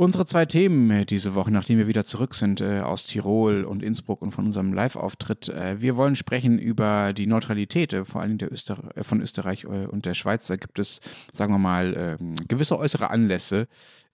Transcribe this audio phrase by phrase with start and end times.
[0.00, 3.82] Unsere zwei Themen äh, diese Woche, nachdem wir wieder zurück sind äh, aus Tirol und
[3.82, 5.50] Innsbruck und von unserem Live-Auftritt.
[5.50, 9.64] Äh, wir wollen sprechen über die Neutralität, äh, vor allem der Öster äh, von Österreich
[9.64, 10.46] äh, und der Schweiz.
[10.46, 11.02] Da gibt es,
[11.34, 13.68] sagen wir mal, ähm, gewisse äußere Anlässe,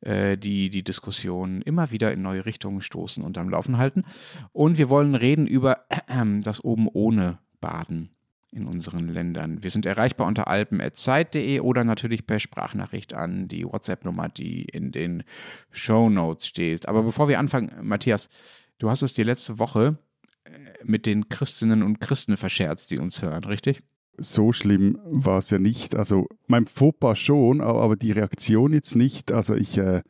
[0.04, 4.04] die die Diskussion immer wieder in neue Richtungen stoßen und am Laufen halten.
[4.52, 5.86] Und wir wollen reden über
[6.42, 8.15] das Oben ohne Baden
[8.52, 9.62] in unseren Ländern.
[9.62, 15.24] Wir sind erreichbar unter alpen.zeit.de oder natürlich per Sprachnachricht an die WhatsApp-Nummer, die in den
[15.70, 16.88] Show Notes steht.
[16.88, 18.28] Aber bevor wir anfangen, Matthias,
[18.78, 19.98] du hast es dir letzte Woche
[20.44, 20.50] äh,
[20.84, 23.82] mit den Christinnen und Christen verscherzt, die uns hören, richtig?
[24.18, 25.94] So schlimm war es ja nicht.
[25.94, 29.32] Also mein Fauxpas schon, aber die Reaktion jetzt nicht.
[29.32, 30.02] Also ich, äh,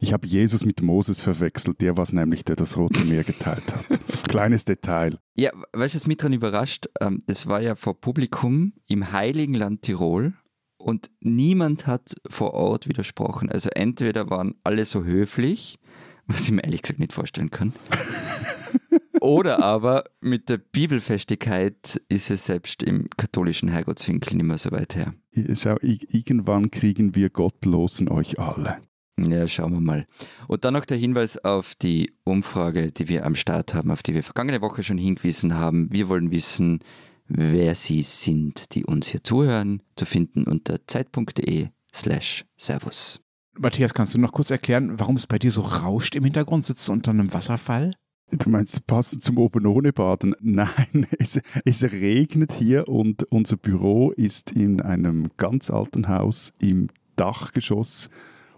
[0.00, 1.80] ich habe Jesus mit Moses verwechselt.
[1.80, 4.00] Der war es nämlich, der das Rote Meer geteilt hat.
[4.28, 5.18] Kleines Detail.
[5.34, 6.88] Ja, weißt du, was mich daran überrascht?
[7.00, 10.34] Ähm, das war ja vor Publikum im Heiligen Land Tirol
[10.78, 13.50] und niemand hat vor Ort widersprochen.
[13.50, 15.78] Also entweder waren alle so höflich,
[16.26, 17.74] was ich mir ehrlich gesagt nicht vorstellen kann.
[19.20, 24.96] Oder aber mit der Bibelfestigkeit ist es selbst im katholischen Herrgottswinkel nicht mehr so weit
[24.96, 25.14] her.
[25.54, 28.78] Schau, irgendwann kriegen wir Gottlosen euch alle.
[29.18, 30.06] Ja, schauen wir mal.
[30.48, 34.14] Und dann noch der Hinweis auf die Umfrage, die wir am Start haben, auf die
[34.14, 35.92] wir vergangene Woche schon hingewiesen haben.
[35.92, 36.80] Wir wollen wissen,
[37.28, 43.20] wer Sie sind, die uns hier zuhören, zu finden unter zeit.de slash servus.
[43.58, 46.64] Matthias, kannst du noch kurz erklären, warum es bei dir so rauscht im Hintergrund?
[46.64, 47.90] Sitzt du unter einem Wasserfall?
[48.32, 50.34] Du meinst passend zum Oben ohne Baden?
[50.40, 56.88] Nein, es, es regnet hier und unser Büro ist in einem ganz alten Haus im
[57.16, 58.08] Dachgeschoss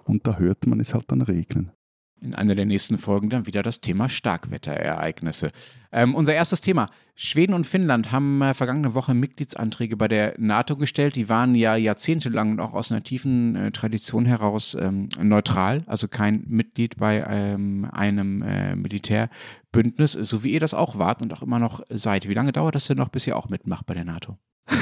[0.04, 1.72] und da hört man es halt dann regnen
[2.22, 5.50] in einer der nächsten Folgen dann wieder das Thema Starkwetterereignisse.
[5.90, 6.88] Ähm, unser erstes Thema.
[7.14, 11.16] Schweden und Finnland haben äh, vergangene Woche Mitgliedsanträge bei der NATO gestellt.
[11.16, 16.08] Die waren ja jahrzehntelang und auch aus einer tiefen äh, Tradition heraus ähm, neutral, also
[16.08, 21.42] kein Mitglied bei ähm, einem äh, Militärbündnis, so wie ihr das auch wart und auch
[21.42, 22.28] immer noch seid.
[22.28, 24.38] Wie lange dauert das denn noch, bis ihr auch mitmacht bei der NATO?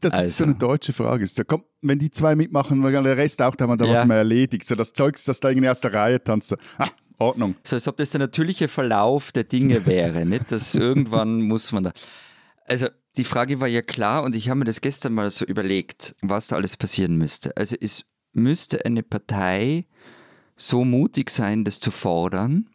[0.00, 0.26] Das also.
[0.26, 0.66] ist so eine also.
[0.66, 1.26] deutsche Frage.
[1.26, 4.00] So, komm, wenn die zwei mitmachen, der Rest auch, dann haben wir da ja.
[4.00, 4.66] was mehr erledigt.
[4.66, 6.48] So das Zeugs, das da irgendwie aus der Reihe tanzt.
[6.48, 7.56] So, ah, Ordnung.
[7.64, 10.52] So als ob das der natürliche Verlauf der Dinge wäre, nicht?
[10.52, 11.92] Dass irgendwann muss man da.
[12.66, 16.14] Also die Frage war ja klar und ich habe mir das gestern mal so überlegt,
[16.20, 17.56] was da alles passieren müsste.
[17.56, 19.86] Also es müsste eine Partei
[20.56, 22.68] so mutig sein, das zu fordern,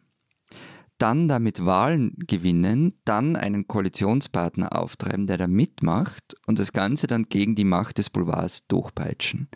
[0.98, 7.28] dann damit Wahlen gewinnen, dann einen Koalitionspartner auftreiben, der da mitmacht und das Ganze dann
[7.28, 9.48] gegen die Macht des Boulevards durchpeitschen.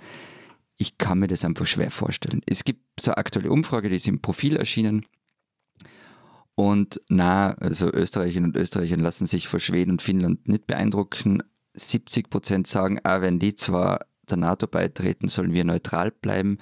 [0.77, 2.43] Ich kann mir das einfach schwer vorstellen.
[2.47, 5.07] Es gibt so eine aktuelle Umfrage, die ist im Profil erschienen.
[6.55, 11.43] Und na, also Österreicherinnen und Österreicher lassen sich vor Schweden und Finnland nicht beeindrucken.
[11.75, 16.59] 70 Prozent sagen, ah, wenn die zwar der NATO beitreten, sollen wir neutral bleiben.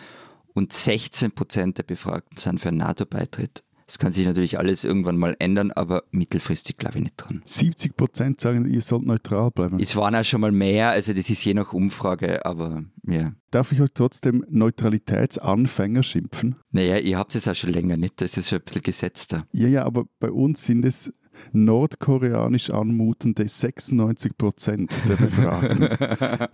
[0.52, 3.63] Und 16 Prozent der Befragten sind für einen NATO-Beitritt.
[3.86, 7.42] Das kann sich natürlich alles irgendwann mal ändern, aber mittelfristig glaube ich nicht dran.
[7.44, 9.78] 70 Prozent sagen, ihr sollt neutral bleiben.
[9.78, 13.32] Es waren auch schon mal mehr, also das ist je nach Umfrage, aber ja.
[13.50, 16.56] Darf ich euch trotzdem Neutralitätsanfänger schimpfen?
[16.72, 19.46] Naja, ihr habt es auch schon länger nicht, das ist schon ein bisschen gesetzter.
[19.52, 21.12] Ja, ja, aber bei uns sind es
[21.52, 25.88] nordkoreanisch anmutende 96 Prozent der Befragten,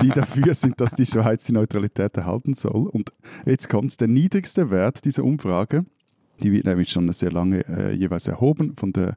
[0.03, 2.89] die dafür sind, dass die Schweiz die Neutralität erhalten soll.
[2.89, 3.13] Und
[3.47, 5.85] jetzt kommt der niedrigste Wert dieser Umfrage
[6.43, 9.17] die wird nämlich schon sehr lange äh, jeweils erhoben von der,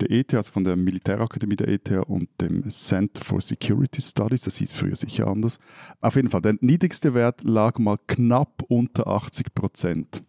[0.00, 4.42] der ETH, also von der Militärakademie der ETH und dem Center for Security Studies.
[4.42, 5.58] Das hieß früher sicher anders.
[6.00, 10.22] Auf jeden Fall, der niedrigste Wert lag mal knapp unter 80 Prozent.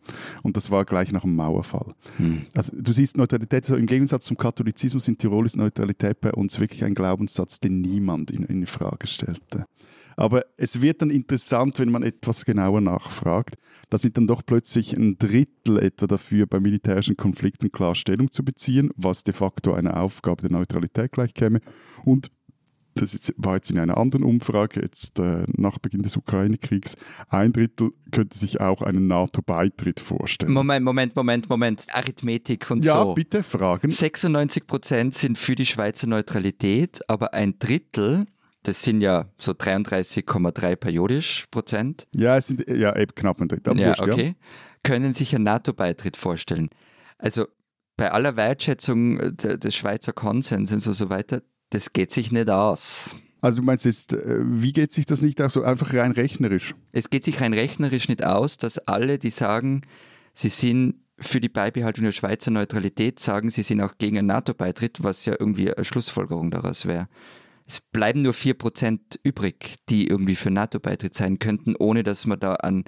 [0.44, 1.94] Und das war gleich nach dem Mauerfall.
[2.18, 2.46] Hm.
[2.56, 6.60] Also du siehst Neutralität, also im Gegensatz zum Katholizismus in Tirol ist Neutralität bei uns
[6.60, 9.66] wirklich ein Glaubenssatz, den niemand in, in Frage stellte.
[10.20, 13.56] Aber es wird dann interessant, wenn man etwas genauer nachfragt.
[13.90, 18.44] Da sind dann doch plötzlich ein Drittel etwa dafür, bei militärischen Konflikten klar Stellung zu
[18.44, 21.62] beziehen, was de facto einer Aufgabe der Neutralität gleichkäme.
[22.04, 22.32] Und
[22.96, 26.96] das war jetzt in einer anderen Umfrage, jetzt äh, nach Beginn des Ukraine-Kriegs,
[27.30, 30.52] ein Drittel könnte sich auch einen NATO-Beitritt vorstellen.
[30.52, 31.86] Moment, Moment, Moment, Moment.
[31.94, 33.08] Arithmetik und ja, so.
[33.08, 33.90] Ja, bitte, Fragen.
[33.90, 38.26] 96 Prozent sind für die Schweizer Neutralität, aber ein Drittel
[38.64, 42.08] das sind ja so 33,3 periodisch Prozent.
[42.16, 43.80] Ja, es sind ja eben knapp ein Drittel.
[43.80, 44.28] Ja, okay.
[44.28, 44.34] Ja.
[44.84, 46.70] Können sich einen NATO-Beitritt vorstellen.
[47.18, 47.48] Also
[47.98, 53.16] bei aller Wertschätzung des Schweizer Konsens und so weiter, das geht sich nicht aus.
[53.42, 56.76] Also du meinst jetzt, äh, wie geht sich das nicht aus, so einfach rein rechnerisch?
[56.92, 59.82] Es geht sich rein rechnerisch nicht aus, dass alle, die sagen,
[60.34, 65.04] sie sind für die Beibehaltung der Schweizer Neutralität, sagen, sie sind auch gegen einen NATO-Beitritt,
[65.04, 67.08] was ja irgendwie eine Schlussfolgerung daraus wäre.
[67.70, 72.56] Es bleiben nur 4% übrig, die irgendwie für NATO-Beitritt sein könnten, ohne dass man da
[72.56, 72.86] ein,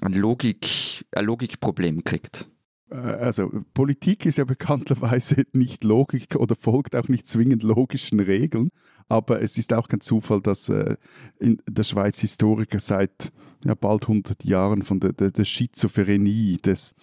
[0.00, 2.48] ein, Logik, ein Logikproblem kriegt.
[2.90, 8.70] Äh, also Politik ist ja bekanntlerweise nicht Logik oder folgt auch nicht zwingend logischen Regeln,
[9.10, 10.96] aber es ist auch kein Zufall, dass äh,
[11.38, 13.30] in der Schweiz Historiker seit
[13.62, 16.94] ja, bald 100 Jahren von der, der, der Schizophrenie des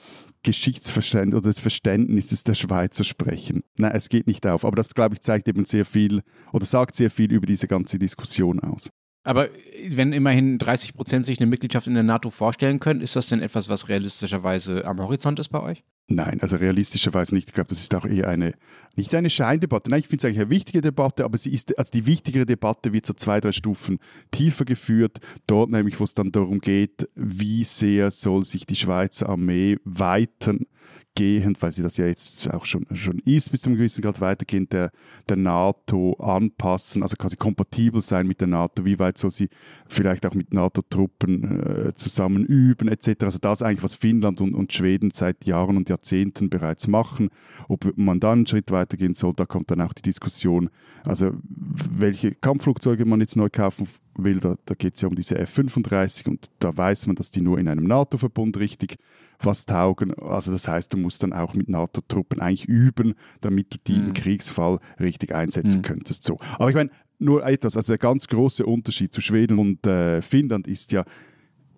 [0.46, 3.64] Geschichtsverständnisses oder des Verständnisses der Schweizer sprechen.
[3.78, 4.64] Nein, es geht nicht auf.
[4.64, 6.22] Aber das, glaube ich, zeigt eben sehr viel
[6.54, 8.90] oder sagt sehr viel über diese ganze Diskussion aus.
[9.24, 9.50] Aber
[9.90, 13.42] wenn immerhin 30 Prozent sich eine Mitgliedschaft in der NATO vorstellen können, ist das denn
[13.42, 15.84] etwas, was realistischerweise am Horizont ist bei euch?
[16.08, 17.50] Nein, also realistischerweise nicht.
[17.50, 18.54] Ich glaube, das ist auch eher eine,
[18.96, 19.90] nicht eine Scheindebatte.
[19.90, 22.94] Nein, ich finde es eigentlich eine wichtige Debatte, aber sie ist, also die wichtigere Debatte
[22.94, 23.98] wird so zwei, drei Stufen
[24.30, 25.18] tiefer geführt.
[25.48, 30.68] Dort nämlich, wo es dann darum geht, wie sehr soll sich die Schweizer Armee weitern
[31.16, 34.22] weitergehend, weil sie das ja jetzt auch schon, schon ist, bis zu einem gewissen Grad
[34.22, 34.92] weitergehend der,
[35.30, 39.50] der NATO anpassen, also quasi kompatibel sein mit der NATO, wie weit soll sie
[39.88, 43.24] vielleicht auch mit NATO-Truppen äh, zusammen üben etc.
[43.24, 47.30] Also das eigentlich, was Finnland und, und Schweden seit Jahren und Jahrzehnten bereits machen.
[47.68, 50.70] Ob man dann einen Schritt weitergehen soll, da kommt dann auch die Diskussion,
[51.04, 53.88] also welche Kampfflugzeuge man jetzt neu kaufen
[54.18, 57.42] will, da, da geht es ja um diese F-35 und da weiß man, dass die
[57.42, 58.98] nur in einem NATO-Verbund richtig
[59.40, 60.14] was taugen.
[60.16, 64.08] Also das heißt, du musst dann auch mit NATO-Truppen eigentlich üben, damit du die mhm.
[64.08, 65.84] im Kriegsfall richtig einsetzen mhm.
[65.84, 66.24] könntest.
[66.24, 66.40] So.
[66.58, 66.90] Aber ich meine,
[67.20, 71.06] nur etwas, also der ganz große Unterschied zu Schweden und äh, Finnland ist ja,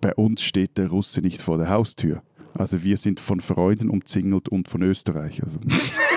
[0.01, 2.23] bei uns steht der Russe nicht vor der Haustür.
[2.53, 5.43] Also wir sind von Freunden umzingelt und von Österreich.
[5.43, 5.59] Also.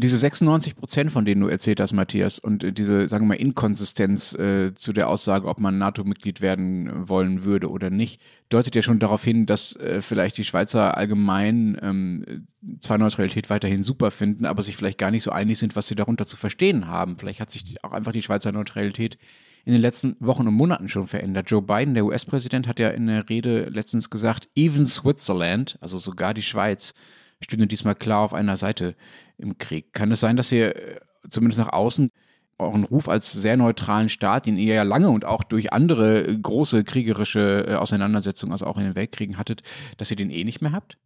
[0.00, 3.42] Diese 96 Prozent, von denen du erzählt hast, Matthias, und äh, diese, sagen wir mal,
[3.42, 8.82] Inkonsistenz äh, zu der Aussage, ob man NATO-Mitglied werden wollen würde oder nicht, deutet ja
[8.82, 12.46] schon darauf hin, dass äh, vielleicht die Schweizer allgemein ähm,
[12.78, 15.96] zwar Neutralität weiterhin super finden, aber sich vielleicht gar nicht so einig sind, was sie
[15.96, 17.18] darunter zu verstehen haben.
[17.18, 19.18] Vielleicht hat sich auch einfach die Schweizer Neutralität
[19.64, 21.50] in den letzten Wochen und Monaten schon verändert.
[21.50, 26.34] Joe Biden, der US-Präsident, hat ja in der Rede letztens gesagt, even Switzerland, also sogar
[26.34, 26.94] die Schweiz,
[27.40, 28.94] stünde diesmal klar auf einer Seite
[29.36, 29.92] im Krieg.
[29.92, 32.10] Kann es sein, dass ihr äh, zumindest nach außen
[32.58, 36.36] euren Ruf als sehr neutralen Staat, den ihr ja lange und auch durch andere äh,
[36.36, 39.62] große kriegerische äh, Auseinandersetzungen, also auch in den Weltkriegen hattet,
[39.96, 40.98] dass ihr den eh nicht mehr habt?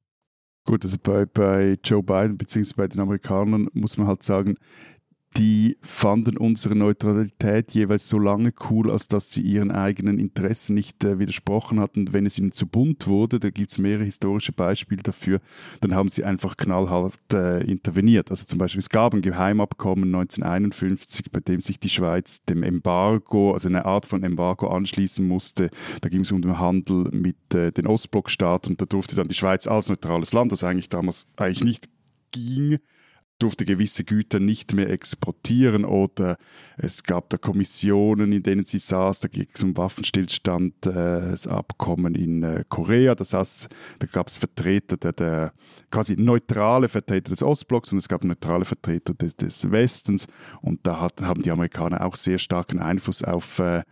[0.64, 2.74] Gut, also bei, bei Joe Biden bzw.
[2.76, 4.54] bei den Amerikanern muss man halt sagen,
[5.36, 11.04] die fanden unsere Neutralität jeweils so lange cool, als dass sie ihren eigenen Interessen nicht
[11.04, 12.12] äh, widersprochen hatten.
[12.12, 15.40] Wenn es ihnen zu bunt wurde, da gibt es mehrere historische Beispiele dafür,
[15.80, 18.30] dann haben sie einfach knallhart äh, interveniert.
[18.30, 23.54] Also zum Beispiel, es gab ein Geheimabkommen 1951, bei dem sich die Schweiz dem Embargo,
[23.54, 25.70] also eine Art von Embargo anschließen musste.
[26.02, 29.34] Da ging es um den Handel mit äh, den Ostblockstaaten und da durfte dann die
[29.34, 31.88] Schweiz als neutrales Land, das eigentlich damals eigentlich nicht
[32.32, 32.78] ging,
[33.42, 36.36] durfte gewisse Güter nicht mehr exportieren oder
[36.76, 41.46] es gab da Kommissionen, in denen sie saß, da ging es um Waffenstillstand, äh, das
[41.46, 43.68] Abkommen in äh, Korea, das heißt,
[43.98, 45.52] da gab es Vertreter der, der,
[45.90, 50.26] quasi neutrale Vertreter des Ostblocks und es gab neutrale Vertreter des, des Westens.
[50.62, 53.82] Und da hat, haben die Amerikaner auch sehr starken Einfluss auf äh,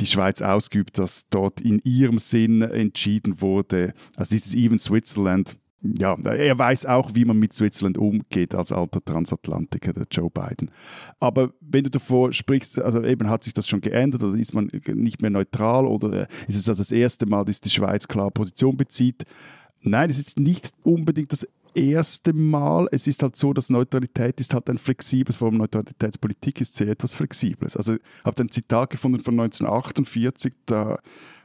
[0.00, 6.14] die Schweiz ausgeübt, dass dort in ihrem Sinn entschieden wurde, also dieses Even Switzerland ja,
[6.14, 10.70] er weiß auch, wie man mit Switzerland umgeht als alter Transatlantiker, der Joe Biden.
[11.18, 14.70] Aber wenn du davor sprichst, also eben hat sich das schon geändert oder ist man
[14.86, 18.76] nicht mehr neutral oder ist es also das erste Mal, dass die Schweiz klar Position
[18.76, 19.24] bezieht?
[19.80, 22.88] Nein, es ist nicht unbedingt das erste Mal.
[22.92, 26.88] Es ist halt so, dass Neutralität ist halt ein flexibles, vor allem Neutralitätspolitik ist sehr
[26.88, 27.76] etwas Flexibles.
[27.76, 30.98] Also ich habe ein Zitat gefunden von 1948, da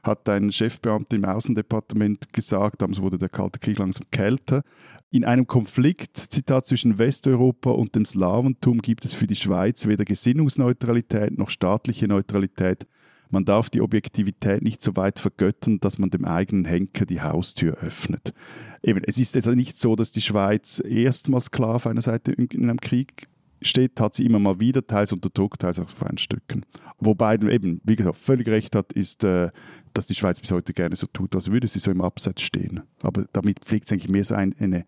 [0.04, 4.64] hat ein Chefbeamter im Außendepartement gesagt, damals wurde der Kalte Krieg langsam kälter.
[5.10, 10.06] In einem Konflikt, Zitat, zwischen Westeuropa und dem Slawentum gibt es für die Schweiz weder
[10.06, 12.88] Gesinnungsneutralität noch staatliche Neutralität.
[13.30, 17.78] Man darf die Objektivität nicht so weit vergöttern, dass man dem eigenen Henker die Haustür
[17.78, 18.34] öffnet.
[18.82, 22.64] Eben, es ist also nicht so, dass die Schweiz erstmals klar auf einer Seite in
[22.64, 23.28] einem Krieg
[23.62, 26.66] steht, hat sie immer mal wieder, teils unter Druck, teils auf Stücken.
[27.00, 29.50] Wobei eben, wie gesagt, völlig recht hat, ist, äh,
[29.94, 32.82] dass die Schweiz bis heute gerne so tut, als würde sie so im Abseits stehen.
[33.02, 34.86] Aber damit fliegt es eigentlich mehr so ein, eine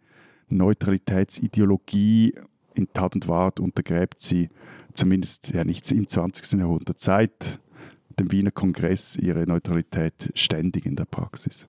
[0.49, 2.35] Neutralitätsideologie
[2.75, 4.49] in Tat und Wahrheit untergräbt sie
[4.93, 6.59] zumindest ja nicht im 20.
[6.59, 7.59] Jahrhundert seit
[8.19, 11.67] dem Wiener Kongress ihre Neutralität ständig in der Praxis.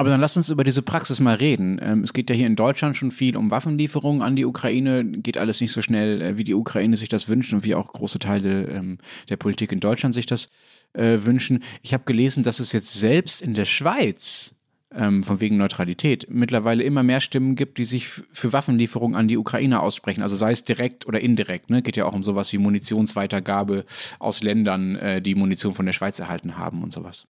[0.00, 1.80] Aber dann lass uns über diese Praxis mal reden.
[1.82, 5.04] Ähm, es geht ja hier in Deutschland schon viel um Waffenlieferungen an die Ukraine.
[5.04, 7.92] Geht alles nicht so schnell, äh, wie die Ukraine sich das wünscht und wie auch
[7.92, 10.50] große Teile ähm, der Politik in Deutschland sich das
[10.92, 11.64] äh, wünschen.
[11.82, 14.54] Ich habe gelesen, dass es jetzt selbst in der Schweiz
[14.94, 19.36] ähm, von wegen Neutralität mittlerweile immer mehr Stimmen gibt, die sich für Waffenlieferungen an die
[19.36, 20.22] Ukraine aussprechen.
[20.22, 21.70] Also sei es direkt oder indirekt.
[21.70, 21.82] Ne?
[21.82, 23.84] Geht ja auch um sowas wie Munitionsweitergabe
[24.18, 27.26] aus Ländern, äh, die Munition von der Schweiz erhalten haben und sowas.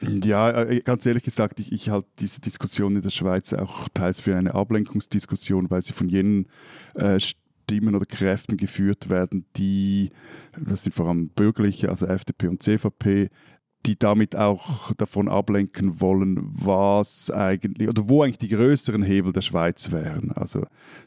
[0.00, 4.20] Ja, äh, ganz ehrlich gesagt, ich, ich halte diese Diskussion in der Schweiz auch teils
[4.20, 6.46] für eine Ablenkungsdiskussion, weil sie von jenen
[6.94, 10.10] äh, Stimmen oder Kräften geführt werden, die,
[10.56, 13.30] das sind vor allem bürgerliche, also FDP und CVP,
[13.86, 19.40] die damit auch davon ablenken wollen, was eigentlich oder wo eigentlich die größeren Hebel der
[19.40, 20.32] Schweiz wären.
[20.32, 20.66] Also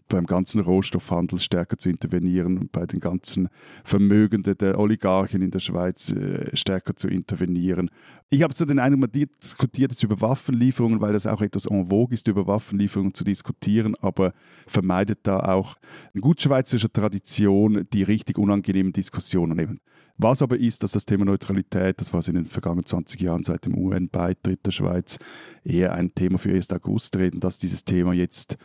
[0.10, 3.50] beim ganzen Rohstoffhandel stärker zu intervenieren, bei den ganzen
[3.84, 7.92] Vermögenden der Oligarchen in der Schweiz äh, stärker zu intervenieren.
[8.34, 11.86] Ich habe so den Eindruck, man diskutiert es über Waffenlieferungen, weil das auch etwas en
[11.86, 14.34] vogue ist, über Waffenlieferungen zu diskutieren, aber
[14.66, 15.76] vermeidet da auch
[16.16, 19.60] in gut schweizerischer Tradition die richtig unangenehmen Diskussionen.
[19.60, 19.80] Eben
[20.18, 23.66] was aber ist, dass das Thema Neutralität, das war in den vergangenen 20 Jahren seit
[23.66, 25.20] dem UN-Beitritt der Schweiz
[25.64, 26.72] eher ein Thema für 1.
[26.72, 28.58] August reden, dass dieses Thema jetzt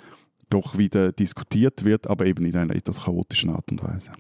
[0.49, 4.13] doch wieder diskutiert wird, aber eben in einer etwas chaotischen Art und Weise.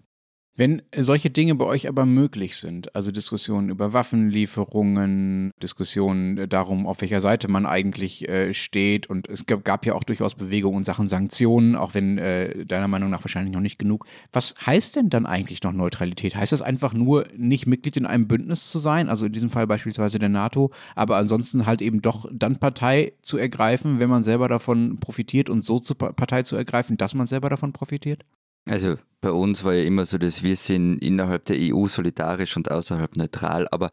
[0.58, 7.00] Wenn solche Dinge bei euch aber möglich sind, also Diskussionen über Waffenlieferungen, Diskussionen darum, auf
[7.00, 10.84] welcher Seite man eigentlich äh, steht und es gab, gab, ja auch durchaus Bewegungen in
[10.84, 14.06] Sachen Sanktionen, auch wenn äh, deiner Meinung nach wahrscheinlich noch nicht genug.
[14.32, 16.34] Was heißt denn dann eigentlich noch Neutralität?
[16.34, 19.68] Heißt das einfach nur, nicht Mitglied in einem Bündnis zu sein, also in diesem Fall
[19.68, 24.48] beispielsweise der NATO, aber ansonsten halt eben doch dann Partei zu ergreifen, wenn man selber
[24.48, 28.24] davon profitiert und so zur Partei zu ergreifen, dass man selber davon profitiert?
[28.68, 32.70] Also bei uns war ja immer so, dass wir sind innerhalb der EU solidarisch und
[32.70, 33.66] außerhalb neutral.
[33.70, 33.90] Aber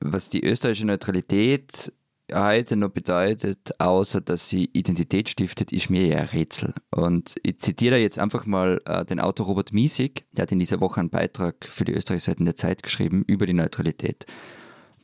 [0.00, 1.92] was die österreichische Neutralität
[2.32, 6.74] heute noch bedeutet, außer dass sie Identität stiftet, ist mir ja ein Rätsel.
[6.90, 10.80] Und ich zitiere jetzt einfach mal äh, den Autor Robert Miesig, der hat in dieser
[10.80, 14.26] Woche einen Beitrag für die Österreichseiten der Zeit geschrieben über die Neutralität.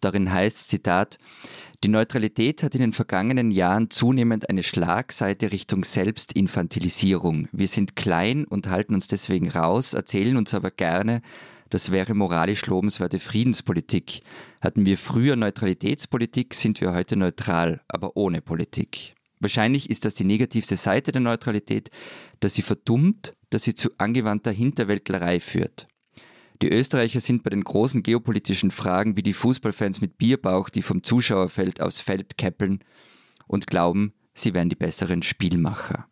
[0.01, 1.19] Darin heißt, Zitat,
[1.85, 7.47] die Neutralität hat in den vergangenen Jahren zunehmend eine Schlagseite Richtung Selbstinfantilisierung.
[7.53, 11.21] Wir sind klein und halten uns deswegen raus, erzählen uns aber gerne,
[11.69, 14.23] das wäre moralisch lobenswerte Friedenspolitik.
[14.63, 19.13] Hatten wir früher Neutralitätspolitik, sind wir heute neutral, aber ohne Politik.
[19.41, 21.91] Wahrscheinlich ist das die negativste Seite der Neutralität,
[22.41, 25.87] dass sie verdummt, dass sie zu angewandter Hinterwäldlerei führt.
[26.63, 31.03] Die Österreicher sind bei den großen geopolitischen Fragen wie die Fußballfans mit Bierbauch, die vom
[31.03, 32.81] Zuschauerfeld aufs Feld käppeln
[33.47, 36.07] und glauben, sie wären die besseren Spielmacher.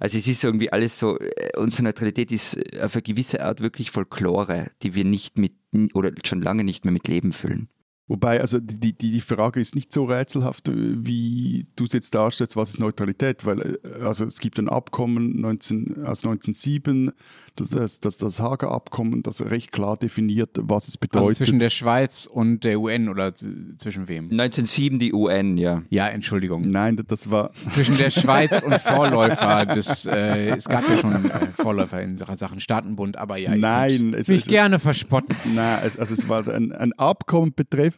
[0.00, 3.90] Also es ist irgendwie alles so, äh, unsere Neutralität ist auf eine gewisse Art wirklich
[3.90, 5.54] Folklore, die wir nicht mit
[5.92, 7.68] oder schon lange nicht mehr mit Leben füllen.
[8.06, 12.54] Wobei, also die, die, die Frage ist nicht so rätselhaft, wie du es jetzt darstellst,
[12.54, 17.12] was ist Neutralität, weil äh, also es gibt ein Abkommen 19, aus 1907,
[17.56, 21.28] das, das, das, das Hager Abkommen, das recht klar definiert, was es bedeutet.
[21.28, 24.24] Also zwischen der Schweiz und der UN oder zwischen wem?
[24.24, 25.82] 1907 die UN, ja.
[25.88, 26.68] Ja, Entschuldigung.
[26.68, 27.52] Nein, das war...
[27.70, 32.60] Zwischen der Schweiz und Vorläufer des, äh, es gab ja schon äh, Vorläufer in Sachen
[32.60, 35.36] Staatenbund, aber ja, Nein, es, mich es, gerne verspotten.
[35.54, 37.93] Nein, es, also es war ein, ein Abkommen betreffend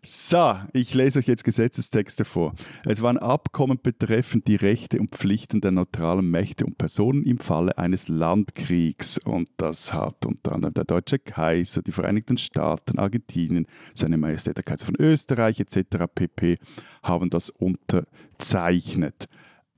[0.00, 2.54] so, ich lese euch jetzt Gesetzestexte vor.
[2.84, 7.38] Es war ein Abkommen betreffend die Rechte und Pflichten der neutralen Mächte und Personen im
[7.38, 9.18] Falle eines Landkriegs.
[9.18, 14.64] Und das hat unter anderem der deutsche Kaiser, die Vereinigten Staaten, Argentinien, seine Majestät der
[14.64, 16.04] Kaiser von Österreich etc.
[16.14, 16.58] pp.
[17.02, 19.28] haben das unterzeichnet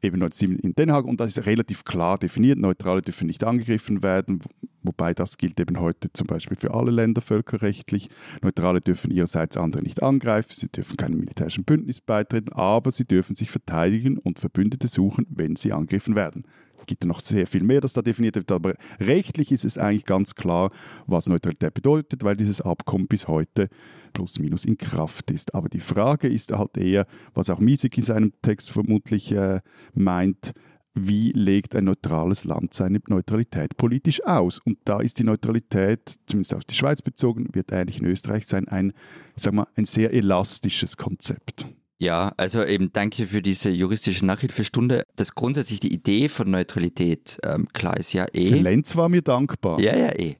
[0.02, 2.58] eben in Den Haag und das ist relativ klar definiert.
[2.58, 4.40] Neutrale dürfen nicht angegriffen werden,
[4.82, 8.08] wobei das gilt eben heute zum Beispiel für alle Länder völkerrechtlich.
[8.42, 13.36] Neutrale dürfen ihrerseits andere nicht angreifen, sie dürfen keinem militärischen Bündnis beitreten, aber sie dürfen
[13.36, 16.44] sich verteidigen und Verbündete suchen, wenn sie angegriffen werden.
[16.90, 19.78] Es gibt ja noch sehr viel mehr, das da definiert wird, aber rechtlich ist es
[19.78, 20.72] eigentlich ganz klar,
[21.06, 23.68] was Neutralität bedeutet, weil dieses Abkommen bis heute
[24.12, 25.54] plus minus in Kraft ist.
[25.54, 29.60] Aber die Frage ist halt eher, was auch Miesig in seinem Text vermutlich äh,
[29.94, 30.52] meint,
[30.94, 34.58] wie legt ein neutrales Land seine Neutralität politisch aus?
[34.58, 38.66] Und da ist die Neutralität, zumindest auf die Schweiz bezogen, wird ähnlich in Österreich sein,
[38.66, 38.94] ein,
[39.36, 41.68] sag mal, ein sehr elastisches Konzept.
[42.00, 45.04] Ja, also eben danke für diese juristische Nachhilfestunde.
[45.16, 48.46] Dass grundsätzlich die Idee von Neutralität ähm, klar ist ja eh.
[48.46, 49.78] Der Lenz war mir dankbar.
[49.78, 50.36] Ja, ja, eh.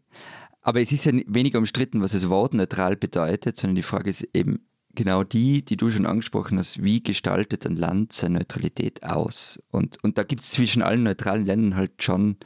[0.63, 4.27] Aber es ist ja weniger umstritten, was das Wort neutral bedeutet, sondern die Frage ist
[4.33, 4.61] eben
[4.95, 6.83] genau die, die du schon angesprochen hast.
[6.83, 9.63] Wie gestaltet ein Land seine Neutralität aus?
[9.71, 12.39] Und, und da gibt es zwischen allen neutralen Ländern halt schon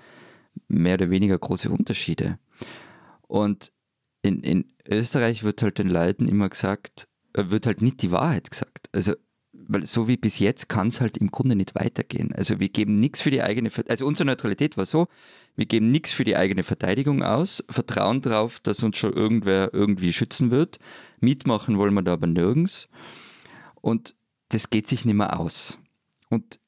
[0.66, 2.40] mehr oder weniger große Unterschiede.
[3.28, 3.70] Und
[4.22, 8.88] in, in Österreich wird halt den Leuten immer gesagt, wird halt nicht die Wahrheit gesagt.
[8.92, 9.14] Also
[9.68, 12.32] weil so wie bis jetzt kann es halt im Grunde nicht weitergehen.
[12.34, 15.08] Also wir geben nichts für die eigene, also unsere Neutralität war so,
[15.56, 20.12] wir geben nichts für die eigene Verteidigung aus, vertrauen darauf, dass uns schon irgendwer irgendwie
[20.12, 20.78] schützen wird.
[21.20, 22.88] Mitmachen wollen wir da aber nirgends.
[23.80, 24.14] Und
[24.48, 25.78] das geht sich nicht mehr aus.
[26.28, 26.58] Und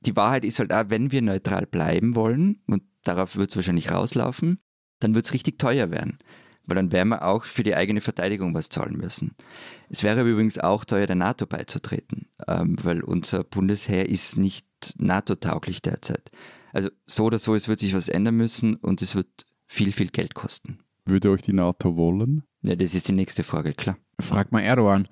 [0.00, 3.90] die Wahrheit ist halt auch, wenn wir neutral bleiben wollen, und darauf wird es wahrscheinlich
[3.90, 4.60] rauslaufen,
[5.00, 6.18] dann wird es richtig teuer werden.
[6.68, 9.34] Weil dann werden wir auch für die eigene Verteidigung was zahlen müssen.
[9.88, 14.66] Es wäre übrigens auch teuer, der NATO beizutreten, ähm, weil unser Bundesheer ist nicht
[14.98, 16.30] NATO-tauglich derzeit.
[16.74, 20.08] Also so oder so, es wird sich was ändern müssen und es wird viel, viel
[20.08, 20.80] Geld kosten.
[21.06, 22.42] Würde euch die NATO wollen?
[22.60, 23.96] Ja, das ist die nächste Frage, klar.
[24.20, 25.08] Fragt mal Erdogan.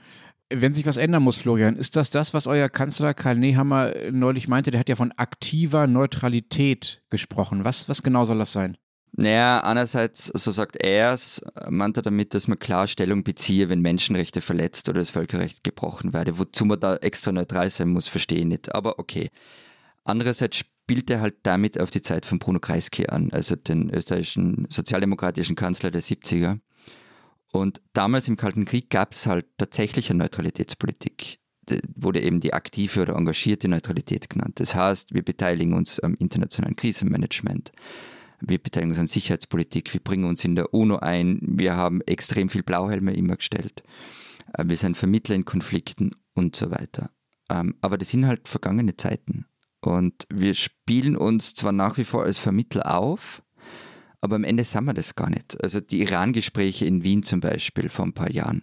[0.52, 4.46] Wenn sich was ändern muss, Florian, ist das das, was euer Kanzler Karl Nehammer neulich
[4.46, 4.70] meinte?
[4.70, 7.64] Der hat ja von aktiver Neutralität gesprochen.
[7.64, 8.76] Was, was genau soll das sein?
[9.12, 13.80] Naja, einerseits, so sagt er es, meint er damit, dass man klar Stellung beziehe, wenn
[13.80, 16.38] Menschenrechte verletzt oder das Völkerrecht gebrochen werde.
[16.38, 18.74] Wozu man da extra neutral sein muss, verstehe ich nicht.
[18.74, 19.30] Aber okay.
[20.04, 24.66] Andererseits spielt er halt damit auf die Zeit von Bruno Kreisky an, also den österreichischen
[24.68, 26.58] sozialdemokratischen Kanzler der 70er.
[27.52, 31.38] Und damals im Kalten Krieg gab es halt tatsächlich eine Neutralitätspolitik.
[31.64, 34.60] Da wurde eben die aktive oder engagierte Neutralität genannt.
[34.60, 37.72] Das heißt, wir beteiligen uns am internationalen Krisenmanagement.
[38.40, 39.92] Wir beteiligen uns an Sicherheitspolitik.
[39.92, 41.40] Wir bringen uns in der UNO ein.
[41.42, 43.82] Wir haben extrem viel Blauhelme immer gestellt.
[44.52, 47.10] Äh, wir sind Vermittler in Konflikten und so weiter.
[47.48, 49.46] Ähm, aber das sind halt vergangene Zeiten.
[49.80, 53.42] Und wir spielen uns zwar nach wie vor als Vermittler auf,
[54.20, 55.62] aber am Ende sind wir das gar nicht.
[55.62, 58.62] Also die Iran-Gespräche in Wien zum Beispiel vor ein paar Jahren,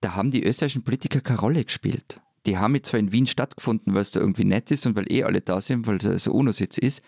[0.00, 2.20] da haben die österreichischen Politiker keine Rolle gespielt.
[2.44, 5.10] Die haben jetzt zwar in Wien stattgefunden, weil es da irgendwie nett ist und weil
[5.10, 7.02] eh alle da sind, weil das UNO-Sitz ist,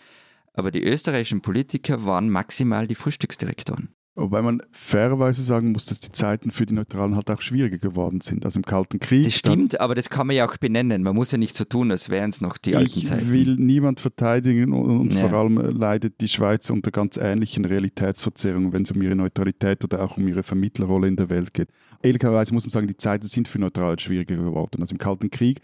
[0.54, 3.90] aber die österreichischen Politiker waren maximal die Frühstücksdirektoren.
[4.16, 8.20] Wobei man fairerweise sagen muss, dass die Zeiten für die Neutralen halt auch schwieriger geworden
[8.20, 8.44] sind.
[8.44, 9.24] Also im Kalten Krieg.
[9.24, 11.02] Das stimmt, aber das kann man ja auch benennen.
[11.02, 13.24] Man muss ja nicht so tun, als wären es noch die alten Zeiten.
[13.24, 15.28] Ich will niemand verteidigen und Ja.
[15.28, 20.04] vor allem leidet die Schweiz unter ganz ähnlichen Realitätsverzerrungen, wenn es um ihre Neutralität oder
[20.04, 21.70] auch um ihre Vermittlerrolle in der Welt geht.
[22.00, 24.80] Ehrlicherweise muss man sagen, die Zeiten sind für Neutral schwieriger geworden.
[24.80, 25.60] Also im Kalten Krieg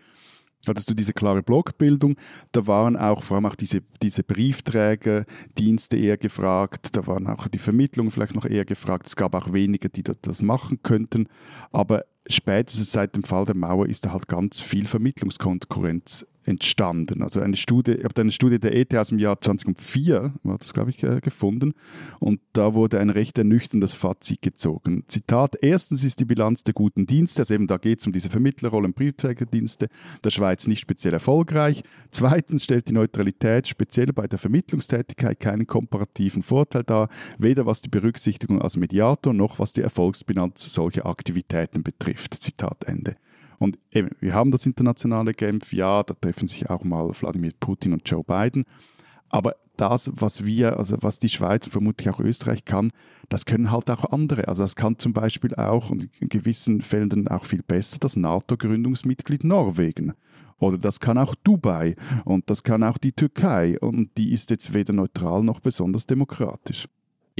[0.68, 2.16] hattest du diese klare Blockbildung.
[2.52, 6.96] Da waren auch vor allem auch diese, diese Briefträgerdienste eher gefragt.
[6.96, 9.06] Da waren auch die Vermittlungen vielleicht noch eher gefragt.
[9.06, 11.28] Es gab auch wenige, die das, das machen könnten.
[11.72, 17.22] Aber spätestens seit dem Fall der Mauer ist da halt ganz viel Vermittlungskonkurrenz entstanden.
[17.22, 20.74] Also eine Studie, ich habe eine Studie der ETH aus dem Jahr 2004, war das
[20.74, 21.72] glaube ich, äh, gefunden
[22.18, 25.04] und da wurde ein recht ernüchterndes Fazit gezogen.
[25.06, 28.30] Zitat, erstens ist die Bilanz der guten Dienste, also eben da geht es um diese
[28.30, 29.88] Vermittlerrolle und Briefträgerdienste
[30.22, 31.82] der Schweiz nicht speziell erfolgreich.
[32.10, 37.08] Zweitens stellt die Neutralität speziell bei der Vermittlungstätigkeit keinen komparativen Vorteil dar,
[37.38, 42.34] weder was die Berücksichtigung als Mediator noch was die Erfolgsbilanz solcher Aktivitäten betrifft.
[42.34, 43.16] Zitat Ende.
[43.60, 47.92] Und eben, wir haben das internationale Genf, ja, da treffen sich auch mal Wladimir Putin
[47.92, 48.64] und Joe Biden.
[49.28, 52.90] Aber das, was wir, also was die Schweiz und vermutlich auch Österreich kann,
[53.28, 54.48] das können halt auch andere.
[54.48, 58.16] Also das kann zum Beispiel auch und in gewissen Fällen dann auch viel besser das
[58.16, 60.14] NATO-Gründungsmitglied Norwegen.
[60.58, 63.78] Oder das kann auch Dubai und das kann auch die Türkei.
[63.78, 66.88] Und die ist jetzt weder neutral noch besonders demokratisch.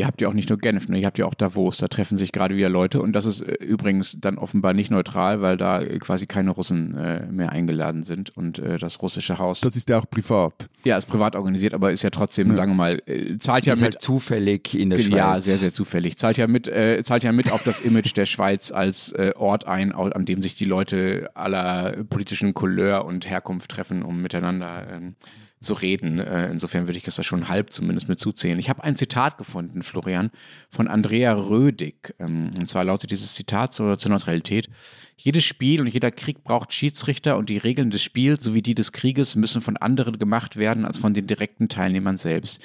[0.01, 0.99] Ihr habt ja auch nicht nur Genf, ne?
[0.99, 3.53] ihr habt ja auch Davos, da treffen sich gerade wieder Leute und das ist äh,
[3.63, 8.35] übrigens dann offenbar nicht neutral, weil da äh, quasi keine Russen äh, mehr eingeladen sind
[8.37, 10.69] und äh, das russische Haus, Das ist ja auch privat.
[10.85, 12.57] ja, ist privat organisiert, aber ist ja trotzdem, Ja.
[12.57, 15.11] sagen wir mal, äh, zahlt ja ist mit, halt zufällig in der Schweiz.
[15.19, 18.25] ja, sehr, sehr zufällig, zahlt ja mit, äh, zahlt ja mit auf das Image der
[18.27, 23.71] Schweiz als äh, Ort ein, an dem sich die Leute aller politischen Couleur und Herkunft
[23.71, 25.15] treffen, um miteinander ähm,
[25.63, 26.19] zu reden.
[26.19, 28.59] Äh, insofern würde ich das da schon halb zumindest mit zuzählen.
[28.59, 30.31] Ich habe ein Zitat gefunden, Florian,
[30.71, 32.15] von Andrea Rödig.
[32.19, 34.71] Ähm, und zwar lautet dieses Zitat zur, zur Neutralität.
[35.17, 38.93] Jedes Spiel und jeder Krieg braucht Schiedsrichter und die Regeln des Spiels sowie die des
[38.93, 42.63] Krieges müssen von anderen gemacht werden als von den direkten Teilnehmern selbst.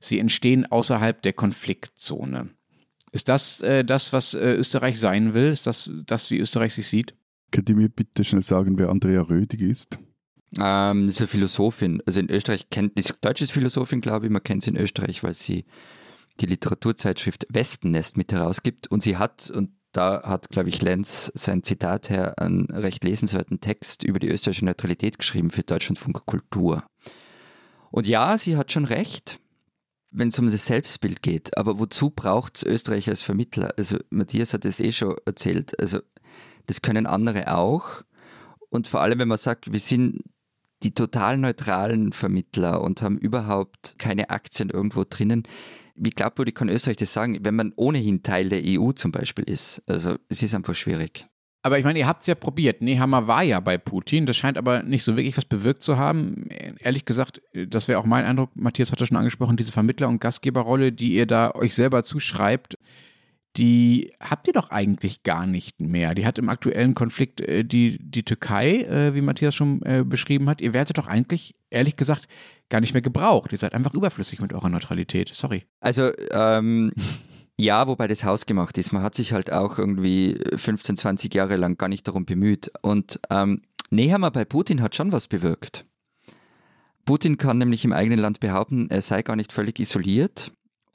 [0.00, 2.48] Sie entstehen außerhalb der Konfliktzone.
[3.12, 5.48] Ist das äh, das, was äh, Österreich sein will?
[5.48, 7.14] Ist das das, wie Österreich sich sieht?
[7.50, 9.98] Könnt ihr mir bitte schnell sagen, wer Andrea Rödig ist?
[10.58, 12.02] Ähm, ist eine Philosophin.
[12.06, 15.34] Also in Österreich kennt, ist deutsches Philosophin, glaube ich, man kennt sie in Österreich, weil
[15.34, 15.66] sie
[16.40, 21.62] die Literaturzeitschrift Wespennest mit herausgibt und sie hat, und da hat, glaube ich, Lenz sein
[21.62, 26.84] Zitat her, einen recht lesenswerten Text über die österreichische Neutralität geschrieben für Deutschlandfunk Kultur.
[27.90, 29.40] Und ja, sie hat schon recht,
[30.10, 31.56] wenn es um das Selbstbild geht.
[31.56, 33.72] Aber wozu braucht es Österreich als Vermittler?
[33.78, 35.78] Also Matthias hat es eh schon erzählt.
[35.80, 36.00] Also
[36.66, 38.02] das können andere auch.
[38.68, 40.22] Und vor allem, wenn man sagt, wir sind
[40.86, 45.42] die total neutralen Vermittler und haben überhaupt keine Aktien irgendwo drinnen.
[45.96, 49.82] Wie glaubwürdig kann Österreich das sagen, wenn man ohnehin Teil der EU zum Beispiel ist?
[49.88, 51.26] Also es ist einfach schwierig.
[51.62, 52.82] Aber ich meine, ihr habt es ja probiert.
[52.82, 54.26] Nehammer war ja bei Putin.
[54.26, 56.48] Das scheint aber nicht so wirklich was bewirkt zu haben.
[56.78, 58.50] Ehrlich gesagt, das wäre auch mein Eindruck.
[58.54, 62.78] Matthias hat das schon angesprochen, diese Vermittler- und Gastgeberrolle, die ihr da euch selber zuschreibt,
[63.56, 66.14] die habt ihr doch eigentlich gar nicht mehr.
[66.14, 70.48] Die hat im aktuellen Konflikt äh, die, die Türkei, äh, wie Matthias schon äh, beschrieben
[70.48, 72.28] hat, ihr werdet doch eigentlich, ehrlich gesagt,
[72.68, 73.52] gar nicht mehr gebraucht.
[73.52, 75.30] Ihr seid einfach überflüssig mit eurer Neutralität.
[75.32, 75.64] Sorry.
[75.80, 76.92] Also, ähm,
[77.58, 78.92] ja, wobei das hausgemacht ist.
[78.92, 82.70] Man hat sich halt auch irgendwie 15, 20 Jahre lang gar nicht darum bemüht.
[82.82, 85.86] Und ähm, Nehammer bei Putin hat schon was bewirkt.
[87.06, 90.50] Putin kann nämlich im eigenen Land behaupten, er sei gar nicht völlig isoliert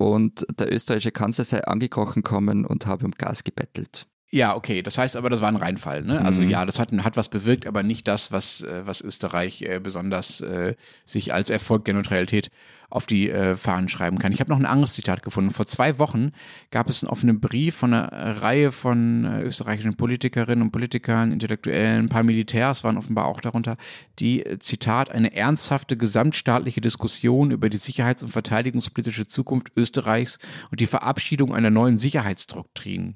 [0.10, 4.08] und der österreichische Kanzler sei angekrochen kommen und habe um Gas gebettelt.
[4.34, 4.82] Ja, okay.
[4.82, 6.04] Das heißt aber, das war ein Reinfall.
[6.04, 6.24] Ne?
[6.24, 6.50] Also mhm.
[6.50, 10.40] ja, das hat, hat was bewirkt, aber nicht das, was, äh, was Österreich äh, besonders
[10.40, 12.50] äh, sich als Erfolg der Neutralität
[12.90, 14.32] auf die äh, Fahnen schreiben kann.
[14.32, 15.52] Ich habe noch ein anderes Zitat gefunden.
[15.52, 16.32] Vor zwei Wochen
[16.72, 22.06] gab es einen offenen Brief von einer Reihe von äh, österreichischen Politikerinnen und Politikern, Intellektuellen,
[22.06, 23.76] ein paar Militärs waren offenbar auch darunter,
[24.20, 30.40] die, äh, Zitat, eine ernsthafte gesamtstaatliche Diskussion über die sicherheits- und verteidigungspolitische Zukunft Österreichs
[30.70, 33.16] und die Verabschiedung einer neuen Sicherheitsdoktrin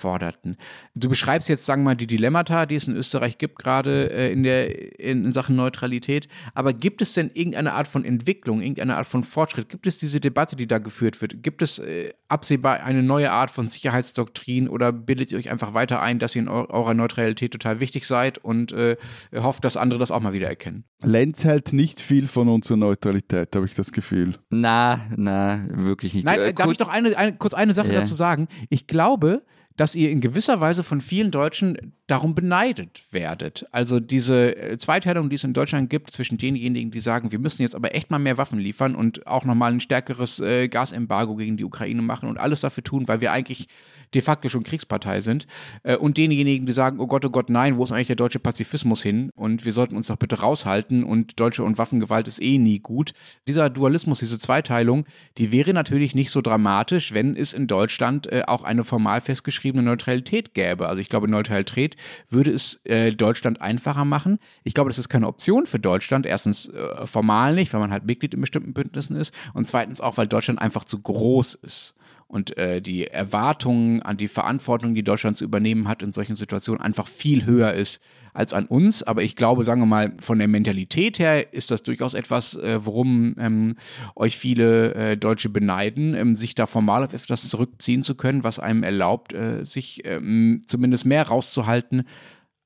[0.00, 0.56] forderten.
[0.94, 4.32] Du beschreibst jetzt, sagen wir mal, die Dilemmata, die es in Österreich gibt, gerade äh,
[4.32, 6.28] in, der, in, in, Sachen Neutralität.
[6.54, 9.68] Aber gibt es denn irgendeine Art von Entwicklung, irgendeine Art von Fortschritt?
[9.68, 11.42] Gibt es diese Debatte, die da geführt wird?
[11.42, 16.00] Gibt es äh, absehbar eine neue Art von Sicherheitsdoktrin oder bildet ihr euch einfach weiter
[16.00, 18.96] ein, dass ihr in eurer Neutralität total wichtig seid und äh,
[19.34, 20.84] hofft, dass andere das auch mal wieder erkennen?
[21.02, 24.36] Lenz hält nicht viel von unserer Neutralität, habe ich das Gefühl.
[24.50, 26.24] Na, na, wirklich nicht.
[26.24, 28.00] Nein, äh, darf ich noch eine, eine, kurz eine Sache ja.
[28.00, 28.48] dazu sagen?
[28.68, 29.42] Ich glaube,
[29.76, 33.66] dass ihr in gewisser Weise von vielen Deutschen darum beneidet werdet.
[33.70, 37.62] Also diese äh, Zweiteilung, die es in Deutschland gibt zwischen denjenigen, die sagen, wir müssen
[37.62, 41.56] jetzt aber echt mal mehr Waffen liefern und auch nochmal ein stärkeres äh, Gasembargo gegen
[41.56, 43.68] die Ukraine machen und alles dafür tun, weil wir eigentlich
[44.12, 45.46] de facto schon Kriegspartei sind.
[45.84, 48.40] Äh, und denjenigen, die sagen, oh Gott, oh Gott, nein, wo ist eigentlich der deutsche
[48.40, 49.30] Pazifismus hin?
[49.36, 53.12] Und wir sollten uns doch bitte raushalten und deutsche und Waffengewalt ist eh nie gut.
[53.46, 55.04] Dieser Dualismus, diese Zweiteilung,
[55.38, 59.84] die wäre natürlich nicht so dramatisch, wenn es in Deutschland äh, auch eine formal festgeschriebene
[59.84, 60.88] Neutralität gäbe.
[60.88, 61.96] Also ich glaube, Neutralität
[62.28, 64.38] würde es äh, Deutschland einfacher machen.
[64.64, 66.26] Ich glaube, das ist keine Option für Deutschland.
[66.26, 69.34] Erstens äh, formal nicht, weil man halt Mitglied in bestimmten Bündnissen ist.
[69.54, 71.94] Und zweitens auch, weil Deutschland einfach zu groß ist
[72.30, 76.80] und äh, die Erwartungen an die Verantwortung, die Deutschland zu übernehmen hat in solchen Situationen,
[76.80, 78.00] einfach viel höher ist
[78.32, 79.02] als an uns.
[79.02, 82.84] Aber ich glaube, sagen wir mal, von der Mentalität her ist das durchaus etwas, äh,
[82.84, 83.76] worum ähm,
[84.16, 88.58] euch viele äh, Deutsche beneiden, ähm, sich da formal auf etwas zurückziehen zu können, was
[88.58, 92.04] einem erlaubt, äh, sich ähm, zumindest mehr rauszuhalten,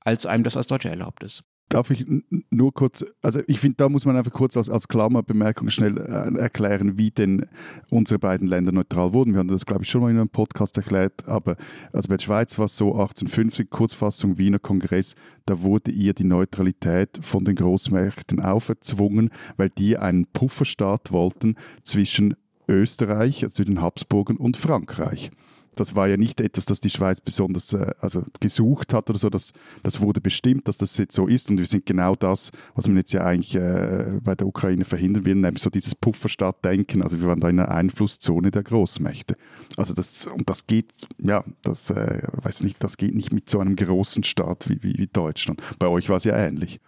[0.00, 1.44] als einem das als Deutscher erlaubt ist.
[1.74, 2.06] Darf ich
[2.50, 6.38] nur kurz, also ich finde, da muss man einfach kurz als, als Klammerbemerkung schnell äh,
[6.38, 7.46] erklären, wie denn
[7.90, 9.32] unsere beiden Länder neutral wurden.
[9.32, 11.56] Wir haben das, glaube ich, schon mal in einem Podcast erklärt, aber
[11.92, 16.22] also bei der Schweiz war es so 1850, Kurzfassung Wiener Kongress, da wurde ihr die
[16.22, 22.37] Neutralität von den Großmärkten auferzwungen, weil die einen Pufferstaat wollten zwischen
[22.68, 25.32] Österreich, also den Habsburgern und Frankreich
[25.74, 29.30] das war ja nicht etwas, das die Schweiz besonders äh, also gesucht hat oder so.
[29.30, 31.50] Das, das wurde bestimmt, dass das jetzt so ist.
[31.50, 35.24] Und wir sind genau das, was man jetzt ja eigentlich äh, bei der Ukraine verhindern
[35.24, 37.02] will, nämlich so dieses Pufferstaat-Denken.
[37.02, 39.37] Also wir waren da in einer Einflusszone der Großmächte.
[39.76, 43.60] Also das, und das geht, ja, das äh, weiß nicht, das geht nicht mit so
[43.60, 45.62] einem großen Staat wie, wie, wie Deutschland.
[45.78, 46.80] Bei euch war es ja ähnlich.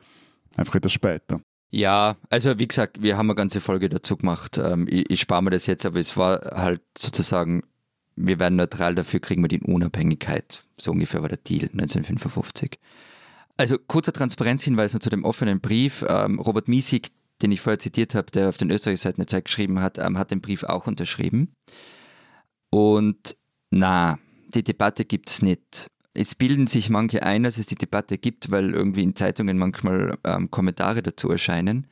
[0.56, 1.40] Einfach etwas später.
[1.70, 4.58] Ja, also wie gesagt, wir haben eine ganze Folge dazu gemacht.
[4.58, 7.62] Ähm, ich, ich spare mir das jetzt, aber es war halt sozusagen
[8.16, 10.64] wir werden neutral, dafür kriegen wir die Unabhängigkeit.
[10.78, 12.78] So ungefähr war der Deal 1955.
[13.58, 16.04] Also kurzer Transparenzhinweis noch zu dem offenen Brief.
[16.08, 17.10] Ähm, Robert Miesig,
[17.42, 20.30] den ich vorher zitiert habe, der auf den Österreich-Seiten eine Zeit geschrieben hat, ähm, hat
[20.30, 21.52] den Brief auch unterschrieben.
[22.70, 23.36] Und
[23.70, 25.88] na, die Debatte gibt es nicht.
[26.14, 30.18] Es bilden sich manche ein, dass es die Debatte gibt, weil irgendwie in Zeitungen manchmal
[30.24, 31.86] ähm, Kommentare dazu erscheinen.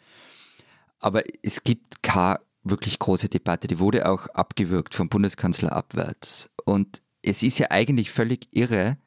[0.98, 3.68] Aber es gibt keine wirklich große Debatte.
[3.68, 6.50] Die wurde auch abgewürgt vom Bundeskanzler abwärts.
[6.64, 8.98] Und es ist ja eigentlich völlig irre,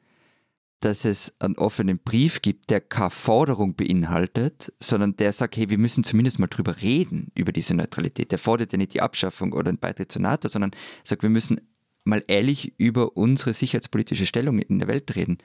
[0.80, 5.78] dass es einen offenen Brief gibt, der keine Forderung beinhaltet, sondern der sagt, hey, wir
[5.78, 8.30] müssen zumindest mal drüber reden, über diese Neutralität.
[8.30, 10.70] Der fordert ja nicht die Abschaffung oder den Beitritt zur NATO, sondern
[11.02, 11.60] sagt, wir müssen
[12.04, 15.38] mal ehrlich über unsere sicherheitspolitische Stellung in der Welt reden.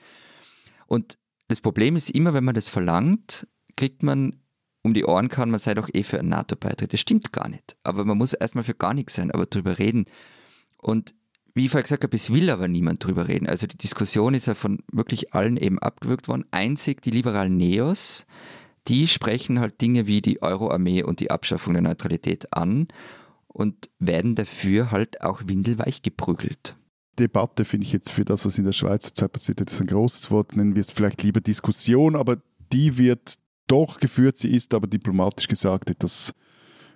[0.86, 3.46] Und das Problem ist immer, wenn man das verlangt,
[3.76, 4.40] kriegt man
[4.84, 6.92] um die Ohren kann, man sei doch eh für einen NATO-Beitritt.
[6.92, 7.76] Das stimmt gar nicht.
[7.82, 10.04] Aber man muss erstmal für gar nichts sein, aber drüber reden.
[10.76, 11.14] Und
[11.54, 13.48] wie ich vorher gesagt habe, es will aber niemand drüber reden.
[13.48, 16.44] Also die Diskussion ist ja von wirklich allen eben abgewürgt worden.
[16.50, 18.26] Einzig die liberalen Neos,
[18.86, 22.88] die sprechen halt Dinge wie die Euro-Armee und die Abschaffung der Neutralität an
[23.46, 26.76] und werden dafür halt auch windelweich geprügelt.
[27.18, 30.30] Debatte finde ich jetzt für das, was in der Schweiz zurzeit passiert ist, ein großes
[30.30, 30.56] Wort.
[30.56, 32.38] Nennen wir es vielleicht lieber Diskussion, aber
[32.72, 34.38] die wird doch geführt.
[34.38, 36.34] Sie ist aber diplomatisch gesagt etwas,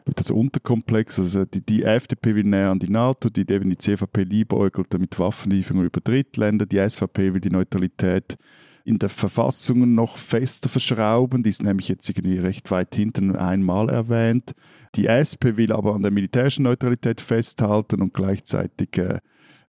[0.04, 1.18] etwas unterkomplex.
[1.18, 5.18] Also die, die FDP will näher an die NATO, die, eben die CVP liebäugelt mit
[5.18, 8.37] Waffenlieferungen über Drittländer, die SVP will die Neutralität
[8.85, 11.42] in der Verfassung noch fester verschrauben.
[11.42, 14.54] Die ist nämlich jetzt irgendwie recht weit hinten einmal erwähnt.
[14.94, 19.18] Die SP will aber an der militärischen Neutralität festhalten und gleichzeitig äh,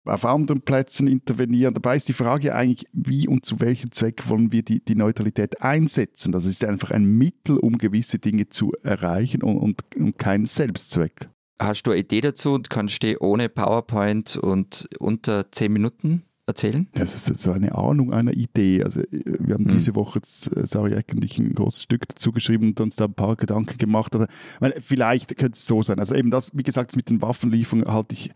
[0.05, 1.73] auf anderen Plätzen intervenieren.
[1.73, 5.61] Dabei ist die Frage eigentlich, wie und zu welchem Zweck wollen wir die, die Neutralität
[5.61, 6.31] einsetzen?
[6.31, 11.29] Das ist einfach ein Mittel, um gewisse Dinge zu erreichen und, und, und kein Selbstzweck.
[11.59, 16.87] Hast du eine Idee dazu und kannst du ohne PowerPoint und unter zehn Minuten erzählen?
[16.93, 18.83] Das ist so eine Ahnung einer Idee.
[18.83, 19.71] Also wir haben hm.
[19.71, 22.95] diese Woche jetzt, äh, Sarah Eck und ich ein großes Stück dazu geschrieben und uns
[22.95, 24.15] da ein paar Gedanken gemacht.
[24.15, 24.27] Aber
[24.59, 25.99] meine, vielleicht könnte es so sein.
[25.99, 28.31] Also eben das, wie gesagt, mit den Waffenlieferungen halte ich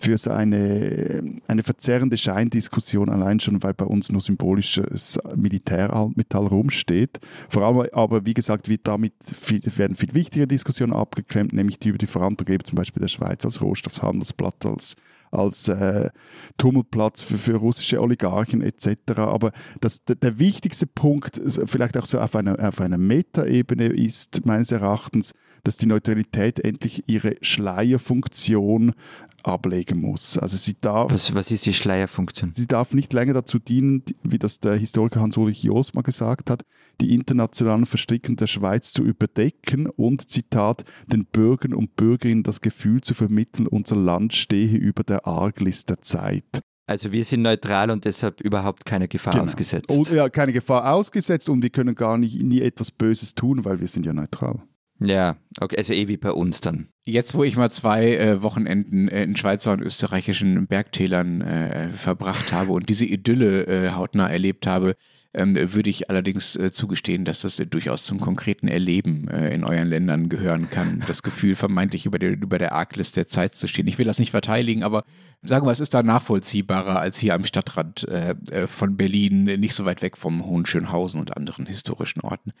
[0.00, 7.20] für so eine, eine verzerrende Scheindiskussion, allein schon, weil bei uns nur symbolisches Militärmetall rumsteht.
[7.50, 11.90] Vor allem aber, wie gesagt, wird damit viel, werden viel wichtigere Diskussionen abgeklemmt, nämlich die
[11.90, 14.96] über die Verantwortung zum Beispiel der Schweiz als Rohstoffhandelsblatt, als
[15.30, 16.10] als äh,
[16.56, 18.96] Tummelplatz für, für, russische Oligarchen etc.
[19.16, 24.44] Aber das, der, der, wichtigste Punkt, vielleicht auch so auf einer, auf einer Metaebene, ist
[24.44, 28.94] meines Erachtens, dass die Neutralität endlich ihre Schleierfunktion
[29.44, 30.38] ablegen muss.
[30.38, 31.12] Also sie darf.
[31.12, 32.52] Was, was ist die Schleierfunktion?
[32.52, 36.62] Sie darf nicht länger dazu dienen, wie das der Historiker Hans-Ulrich Joos mal gesagt hat,
[37.00, 43.00] die internationalen Verstrickungen der Schweiz zu überdecken und, Zitat, den Bürgern und Bürgerinnen das Gefühl
[43.00, 46.62] zu vermitteln, unser Land stehe über der Arglist der Zeit.
[46.86, 49.44] Also wir sind neutral und deshalb überhaupt keine Gefahr genau.
[49.44, 49.96] ausgesetzt.
[49.96, 53.80] Und, ja, keine Gefahr ausgesetzt und wir können gar nicht nie etwas Böses tun, weil
[53.80, 54.60] wir sind ja neutral.
[55.02, 56.88] Ja, okay, also eh wie bei uns dann.
[57.04, 62.52] Jetzt, wo ich mal zwei äh, Wochenenden äh, in Schweizer und österreichischen Bergtälern äh, verbracht
[62.52, 64.96] habe und diese Idylle äh, hautnah erlebt habe,
[65.32, 69.88] ähm, würde ich allerdings äh, zugestehen, dass das durchaus zum konkreten Erleben äh, in euren
[69.88, 71.02] Ländern gehören kann.
[71.06, 73.86] Das Gefühl, vermeintlich über der, über der Arglist der Zeit zu stehen.
[73.86, 75.04] Ich will das nicht verteidigen, aber
[75.42, 78.06] sagen wir, es ist da nachvollziehbarer als hier am Stadtrand
[78.66, 82.52] von Berlin, nicht so weit weg vom Hohenschönhausen und anderen historischen Orten.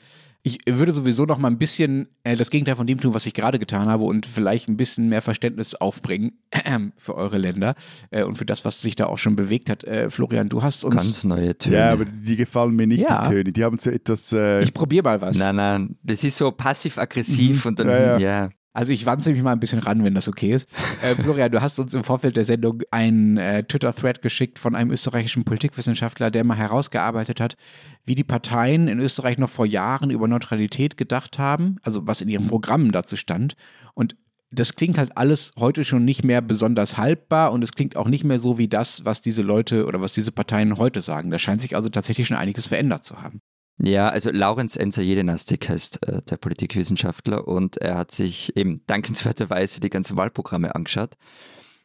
[0.42, 3.58] Ich würde sowieso noch mal ein bisschen das Gegenteil von dem tun, was ich gerade
[3.58, 6.32] getan habe und vielleicht ein bisschen mehr Verständnis aufbringen
[6.96, 7.74] für eure Länder
[8.10, 9.84] äh, und für das, was sich da auch schon bewegt hat.
[9.84, 10.96] Äh, Florian, du hast uns.
[10.96, 11.76] Ganz neue Töne.
[11.76, 13.22] Ja, aber die gefallen mir nicht, ja.
[13.22, 13.52] die Töne.
[13.52, 14.32] Die haben so etwas.
[14.32, 15.36] Äh ich probiere mal was.
[15.36, 17.68] Nein, nein, das ist so passiv-aggressiv mhm.
[17.68, 17.88] und dann.
[17.88, 18.18] Ja, ja.
[18.18, 18.50] ja.
[18.72, 20.68] Also ich wanze mich mal ein bisschen ran, wenn das okay ist.
[21.02, 24.90] Äh, Florian, du hast uns im Vorfeld der Sendung einen äh, Twitter-Thread geschickt von einem
[24.90, 27.56] österreichischen Politikwissenschaftler, der mal herausgearbeitet hat,
[28.04, 32.28] wie die Parteien in Österreich noch vor Jahren über Neutralität gedacht haben, also was in
[32.28, 33.56] ihren Programmen dazu stand.
[33.94, 34.14] Und
[34.50, 38.24] das klingt halt alles heute schon nicht mehr besonders haltbar und es klingt auch nicht
[38.24, 41.30] mehr so wie das, was diese Leute oder was diese Parteien heute sagen.
[41.30, 43.40] Da scheint sich also tatsächlich schon einiges verändert zu haben.
[43.82, 49.80] Ja, also Laurenz Enzer Jedenastik heißt äh, der Politikwissenschaftler und er hat sich eben dankenswerterweise
[49.80, 51.16] die ganzen Wahlprogramme angeschaut.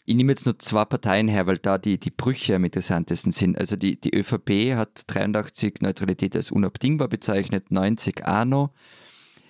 [0.06, 3.58] Ich nehme jetzt nur zwei Parteien her, weil da die, die Brüche am interessantesten sind.
[3.58, 8.72] Also die, die ÖVP hat 83 Neutralität als unabdingbar bezeichnet, 90 ANO.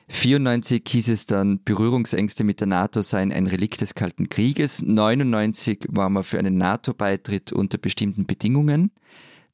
[0.10, 4.84] 94 hieß es dann, Berührungsängste mit der NATO seien ein Relikt des Kalten Krieges.
[4.84, 8.91] 99 war man für einen NATO-Beitritt unter bestimmten Bedingungen.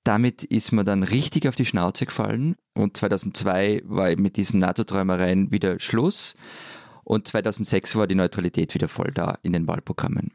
[0.04, 4.60] Damit ist man dann richtig auf die Schnauze gefallen und 2002 war eben mit diesen
[4.60, 6.36] NATO-Träumereien wieder Schluss
[7.04, 10.32] und 2006 war die Neutralität wieder voll da in den Wahlprogrammen.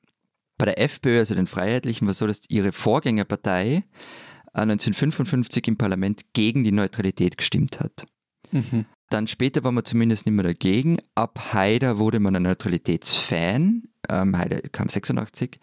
[0.58, 3.84] Bei der FPÖ, also den Freiheitlichen, war es so, dass ihre Vorgängerpartei
[4.52, 8.06] 1955 im Parlament gegen die Neutralität gestimmt hat.
[8.52, 8.86] Mhm.
[9.10, 10.98] Dann später war man zumindest nicht mehr dagegen.
[11.14, 13.84] Ab Haider wurde man ein Neutralitätsfan.
[14.08, 15.60] Ähm, Haider kam 86.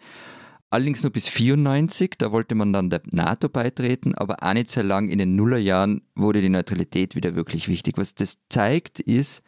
[0.70, 4.82] Allerdings nur bis 94, da wollte man dann der NATO beitreten, aber auch nicht sehr
[4.82, 7.96] lang in den Nullerjahren wurde die Neutralität wieder wirklich wichtig.
[7.96, 9.42] Was das zeigt, ist,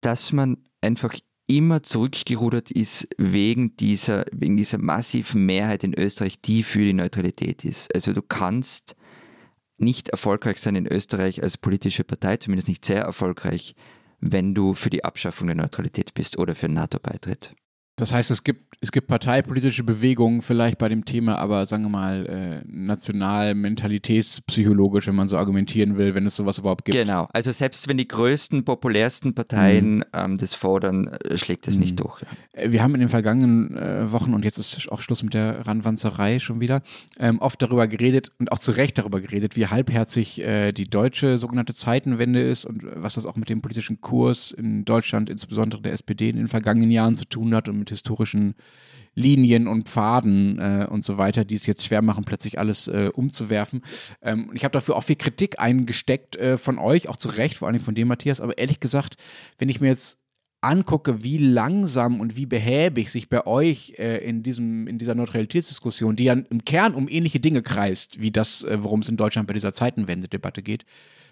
[0.00, 1.14] dass man einfach
[1.46, 7.64] immer zurückgerudert ist wegen dieser, wegen dieser massiven Mehrheit in Österreich, die für die Neutralität
[7.64, 7.94] ist.
[7.94, 8.96] Also du kannst
[9.76, 13.74] nicht erfolgreich sein in Österreich als politische Partei, zumindest nicht sehr erfolgreich,
[14.20, 17.54] wenn du für die Abschaffung der Neutralität bist oder für NATO-Beitritt.
[17.96, 21.90] Das heißt, es gibt, es gibt parteipolitische Bewegungen vielleicht bei dem Thema, aber sagen wir
[21.90, 26.96] mal äh, national, mentalitätspsychologisch, wenn man so argumentieren will, wenn es sowas überhaupt gibt.
[26.96, 30.04] Genau, also selbst wenn die größten, populärsten Parteien mhm.
[30.14, 31.82] ähm, das fordern, äh, schlägt es mhm.
[31.82, 32.22] nicht durch.
[32.22, 32.62] Ja.
[32.62, 35.66] Äh, wir haben in den vergangenen äh, Wochen, und jetzt ist auch Schluss mit der
[35.66, 36.80] Ranwanzerei schon wieder,
[37.18, 41.36] ähm, oft darüber geredet und auch zu Recht darüber geredet, wie halbherzig äh, die deutsche
[41.36, 45.92] sogenannte Zeitenwende ist und was das auch mit dem politischen Kurs in Deutschland, insbesondere der
[45.92, 48.54] SPD, in den vergangenen Jahren zu tun hat und mit historischen
[49.14, 53.10] Linien und Pfaden äh, und so weiter, die es jetzt schwer machen, plötzlich alles äh,
[53.12, 53.82] umzuwerfen.
[54.22, 57.68] Ähm, ich habe dafür auch viel Kritik eingesteckt äh, von euch, auch zu Recht, vor
[57.68, 58.40] allem von dir, Matthias.
[58.40, 59.16] Aber ehrlich gesagt,
[59.58, 60.18] wenn ich mir jetzt
[60.62, 66.14] angucke, wie langsam und wie behäbig sich bei euch äh, in, diesem, in dieser Neutralitätsdiskussion,
[66.14, 69.48] die ja im Kern um ähnliche Dinge kreist, wie das, äh, worum es in Deutschland
[69.48, 70.84] bei dieser Zeitenwende-Debatte geht,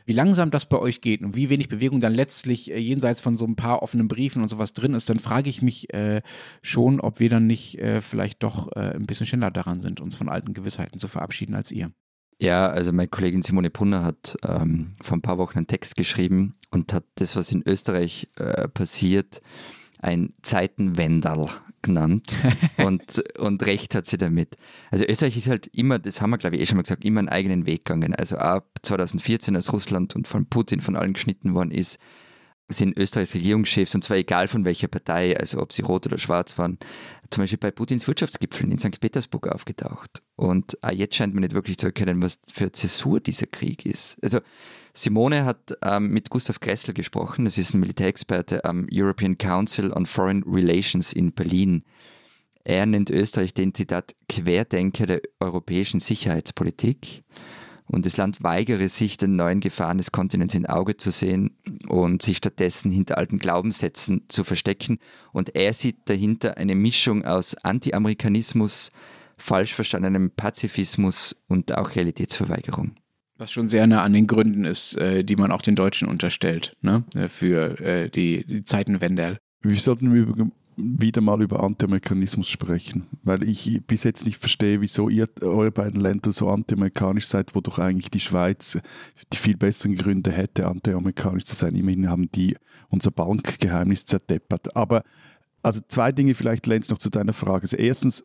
[0.06, 3.36] wie langsam das bei euch geht und wie wenig Bewegung dann letztlich äh, jenseits von
[3.36, 6.22] so ein paar offenen Briefen und sowas drin ist, dann frage ich mich äh,
[6.62, 10.14] schon, ob wir dann nicht äh, vielleicht doch äh, ein bisschen schneller daran sind, uns
[10.14, 11.90] von alten Gewissheiten zu verabschieden als ihr.
[12.38, 16.54] Ja, also meine Kollegin Simone Punner hat ähm, vor ein paar Wochen einen Text geschrieben
[16.70, 19.42] und hat das, was in Österreich äh, passiert,
[19.98, 21.50] ein Zeitenwenderl
[21.82, 22.36] genannt
[22.84, 24.56] und, und recht hat sie damit.
[24.90, 27.20] Also Österreich ist halt immer, das haben wir glaube ich eh schon mal gesagt, immer
[27.20, 28.14] einen eigenen Weg gegangen.
[28.14, 31.98] Also ab 2014, als Russland und von Putin von allen geschnitten worden ist,
[32.72, 36.56] sind Österreichs Regierungschefs, und zwar egal von welcher Partei, also ob sie rot oder schwarz
[36.56, 36.78] waren,
[37.30, 39.00] zum Beispiel bei Putins Wirtschaftsgipfeln in St.
[39.00, 40.22] Petersburg aufgetaucht.
[40.36, 44.18] Und auch jetzt scheint man nicht wirklich zu erkennen, was für Zäsur dieser Krieg ist.
[44.22, 44.40] Also
[44.92, 50.06] Simone hat ähm, mit Gustav Gressel gesprochen, das ist ein Militärexperte am European Council on
[50.06, 51.84] Foreign Relations in Berlin.
[52.64, 57.22] Er nennt Österreich den Zitat Querdenker der europäischen Sicherheitspolitik
[57.92, 61.56] und das Land weigere sich, den neuen Gefahren des Kontinents in Auge zu sehen
[61.88, 64.98] und sich stattdessen hinter alten Glaubenssätzen zu verstecken.
[65.32, 68.92] Und er sieht dahinter eine Mischung aus Anti-Amerikanismus,
[69.36, 72.94] falsch verstandenem Pazifismus und auch Realitätsverweigerung.
[73.40, 76.76] Was schon sehr nah an den Gründen ist, äh, die man auch den Deutschen unterstellt,
[76.82, 77.04] ne?
[77.14, 79.38] Äh, für äh, die, die Zeitenwende.
[79.62, 85.26] Wir sollten wieder mal über Anti-Amerikanismus sprechen, weil ich bis jetzt nicht verstehe, wieso ihr
[85.40, 88.78] eure beiden Länder so anti-amerikanisch seid, wodurch eigentlich die Schweiz
[89.32, 91.74] die viel besseren Gründe hätte, anti-amerikanisch zu sein.
[91.74, 92.58] Immerhin haben die
[92.90, 94.76] unser Bankgeheimnis zerdeppert.
[94.76, 95.02] Aber
[95.62, 97.62] also zwei Dinge vielleicht, Lenz, noch zu deiner Frage.
[97.62, 98.22] Also erstens,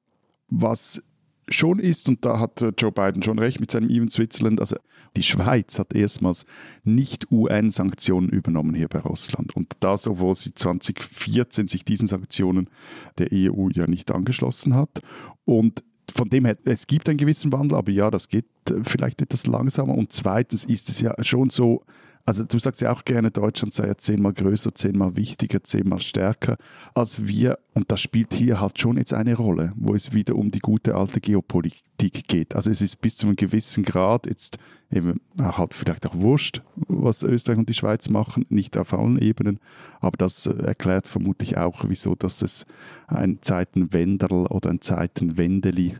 [0.49, 1.01] was
[1.49, 4.77] schon ist, und da hat äh, Joe Biden schon recht mit seinem Even Switzerland, also
[5.15, 6.45] die Schweiz hat erstmals
[6.83, 9.55] nicht UN-Sanktionen übernommen hier bei Russland.
[9.55, 12.69] Und das, obwohl sie 2014 sich diesen Sanktionen
[13.17, 14.99] der EU ja nicht angeschlossen hat.
[15.45, 19.21] Und von dem her, es gibt einen gewissen Wandel, aber ja, das geht äh, vielleicht
[19.21, 19.95] etwas langsamer.
[19.95, 21.83] Und zweitens ist es ja schon so,
[22.27, 26.57] also du sagst ja auch gerne, Deutschland sei ja zehnmal größer, zehnmal wichtiger, zehnmal stärker
[26.95, 27.59] als wir.
[27.75, 30.95] Und das spielt hier halt schon jetzt eine Rolle, wo es wieder um die gute
[30.95, 32.55] alte Geopolitik geht.
[32.55, 34.57] Also es ist bis zu einem gewissen Grad jetzt
[34.89, 39.59] eben halt vielleicht auch wurscht, was Österreich und die Schweiz machen, nicht auf allen Ebenen.
[39.99, 42.65] Aber das äh, erklärt vermutlich auch, wieso dass es
[43.07, 45.97] ein Zeitenwenderl oder ein Zeitenwendeli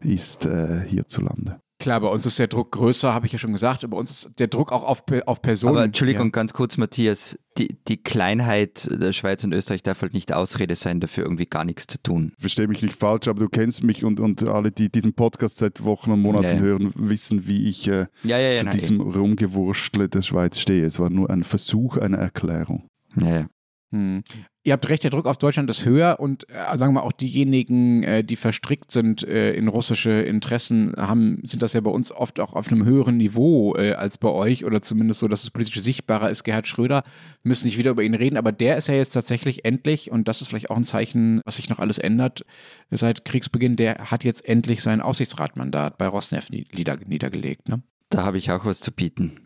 [0.00, 1.60] ist äh, hierzulande.
[1.78, 3.88] Klar, bei uns ist der Druck größer, habe ich ja schon gesagt.
[3.88, 5.76] Bei uns ist der Druck auch auf, auf Personen.
[5.76, 6.30] Aber Entschuldigung, ja.
[6.30, 7.38] ganz kurz, Matthias.
[7.56, 11.64] Die, die Kleinheit der Schweiz und Österreich darf halt nicht Ausrede sein, dafür irgendwie gar
[11.64, 12.32] nichts zu tun.
[12.38, 15.84] Verstehe mich nicht falsch, aber du kennst mich und, und alle, die diesen Podcast seit
[15.84, 19.10] Wochen und Monaten ja, hören, wissen, wie ich äh, ja, zu diesem eben.
[19.12, 20.84] Rumgewurstle der Schweiz stehe.
[20.84, 22.88] Es war nur ein Versuch einer Erklärung.
[23.16, 23.46] Ja, ja.
[23.90, 24.22] Hm.
[24.64, 28.02] Ihr habt recht, der Druck auf Deutschland ist höher und äh, sagen wir auch diejenigen,
[28.02, 32.38] äh, die verstrickt sind äh, in russische Interessen, haben, sind das ja bei uns oft
[32.38, 35.80] auch auf einem höheren Niveau äh, als bei euch oder zumindest so, dass es politisch
[35.80, 36.44] sichtbarer ist.
[36.44, 37.02] Gerhard Schröder,
[37.42, 40.28] wir müssen nicht wieder über ihn reden, aber der ist ja jetzt tatsächlich endlich, und
[40.28, 42.44] das ist vielleicht auch ein Zeichen, was sich noch alles ändert,
[42.90, 47.70] seit Kriegsbeginn, der hat jetzt endlich sein Aussichtsratmandat bei Rosneft nieder, niedergelegt.
[47.70, 47.82] Ne?
[48.10, 49.40] Da habe ich auch was zu bieten.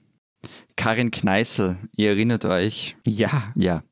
[0.74, 2.96] Karin Kneißl, ihr erinnert euch?
[3.06, 3.52] Ja.
[3.54, 3.84] Ja.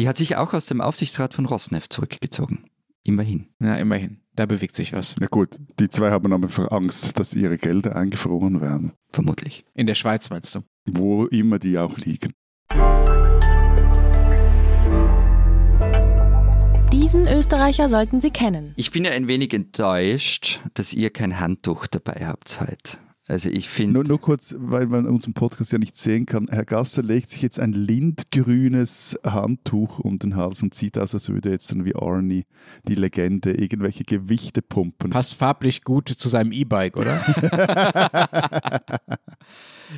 [0.00, 2.64] Die hat sich auch aus dem Aufsichtsrat von Rosneft zurückgezogen.
[3.02, 3.48] Immerhin.
[3.60, 4.22] Ja, immerhin.
[4.34, 5.14] Da bewegt sich was.
[5.20, 8.92] Na gut, die zwei haben aber Angst, dass ihre Gelder eingefroren werden.
[9.12, 9.66] Vermutlich.
[9.74, 10.60] In der Schweiz meinst du?
[10.86, 12.32] Wo immer die auch liegen.
[16.94, 18.72] Diesen Österreicher sollten Sie kennen.
[18.76, 22.96] Ich bin ja ein wenig enttäuscht, dass ihr kein Handtuch dabei habt heute.
[23.30, 23.92] Also ich finde.
[23.92, 26.48] Nur, nur, kurz, weil man unseren Podcast ja nicht sehen kann.
[26.50, 31.28] Herr Gasser legt sich jetzt ein lindgrünes Handtuch um den Hals und sieht aus, als
[31.28, 32.44] würde jetzt dann wie Arnie,
[32.88, 35.10] die Legende, irgendwelche Gewichte pumpen.
[35.10, 37.20] Passt farblich gut zu seinem E-Bike, oder?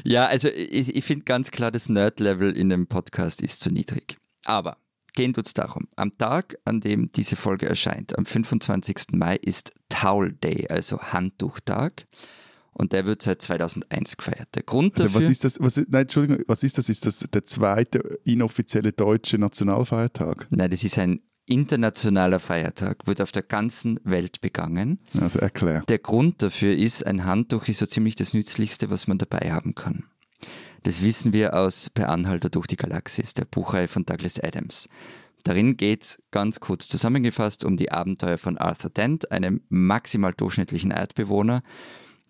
[0.04, 4.18] ja, also ich, ich finde ganz klar, das Nerd-Level in dem Podcast ist zu niedrig.
[4.44, 4.76] Aber
[5.14, 5.88] gehen tut's darum.
[5.96, 9.12] Am Tag, an dem diese Folge erscheint, am 25.
[9.12, 12.06] Mai, ist Towel Day, also Handtuchtag
[12.72, 14.48] und der wird seit 2001 gefeiert.
[14.54, 15.60] Der Grund dafür, also was ist das?
[15.60, 16.88] Was, nein, Entschuldigung, was ist das?
[16.88, 20.46] Ist das der zweite inoffizielle deutsche Nationalfeiertag?
[20.50, 25.00] Nein, das ist ein internationaler Feiertag, wird auf der ganzen Welt begangen.
[25.20, 25.82] Also erklär.
[25.88, 29.74] Der Grund dafür ist, ein Handtuch ist so ziemlich das Nützlichste, was man dabei haben
[29.74, 30.04] kann.
[30.84, 34.88] Das wissen wir aus Per Anhalter durch die Galaxis, der Buchreihe von Douglas Adams.
[35.44, 40.92] Darin geht es ganz kurz zusammengefasst um die Abenteuer von Arthur Dent, einem maximal durchschnittlichen
[40.92, 41.62] Erdbewohner,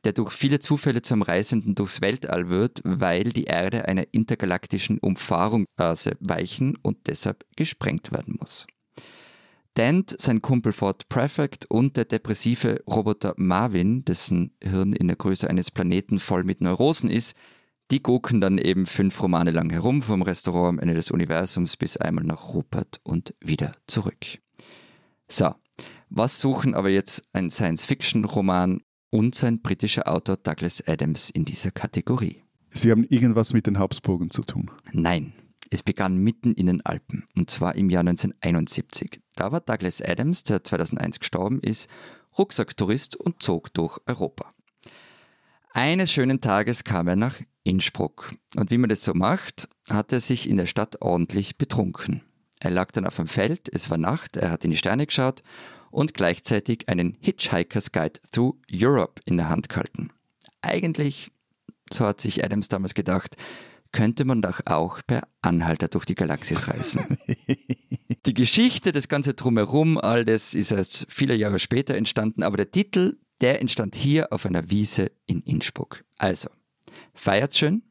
[0.04, 5.66] der durch viele Zufälle zum Reisenden durchs Weltall wird, weil die Erde einer intergalaktischen Umfahrung
[5.76, 8.66] weichen und deshalb gesprengt werden muss.
[9.76, 15.48] Dent, sein Kumpel Ford Prefect und der depressive Roboter Marvin, dessen Hirn in der Größe
[15.48, 17.34] eines Planeten voll mit Neurosen ist,
[17.90, 21.96] die gucken dann eben fünf Romane lang herum, vom Restaurant am Ende des Universums bis
[21.96, 24.38] einmal nach Rupert und wieder zurück.
[25.28, 25.54] So,
[26.10, 28.82] was suchen aber jetzt ein Science-Fiction-Roman
[29.12, 32.42] und sein britischer Autor Douglas Adams in dieser Kategorie?
[32.70, 34.70] Sie haben irgendwas mit den Habsburgen zu tun.
[34.92, 35.34] Nein,
[35.70, 39.20] es begann mitten in den Alpen, und zwar im Jahr 1971.
[39.36, 41.90] Da war Douglas Adams, der 2001 gestorben ist,
[42.38, 44.54] Rucksacktourist und zog durch Europa.
[45.74, 48.34] Eines schönen Tages kam er nach Innsbruck.
[48.56, 52.22] Und wie man das so macht, hat er sich in der Stadt ordentlich betrunken.
[52.60, 55.42] Er lag dann auf dem Feld, es war Nacht, er hat in die Sterne geschaut
[55.92, 60.10] und gleichzeitig einen Hitchhiker's Guide Through Europe in der Hand gehalten.
[60.62, 61.30] Eigentlich,
[61.92, 63.36] so hat sich Adams damals gedacht,
[63.92, 67.18] könnte man doch auch per Anhalter durch die Galaxis reisen.
[68.26, 72.70] die Geschichte, das ganze Drumherum, all das ist erst viele Jahre später entstanden, aber der
[72.70, 76.04] Titel, der entstand hier auf einer Wiese in Innsbruck.
[76.16, 76.48] Also,
[77.12, 77.82] feiert schön,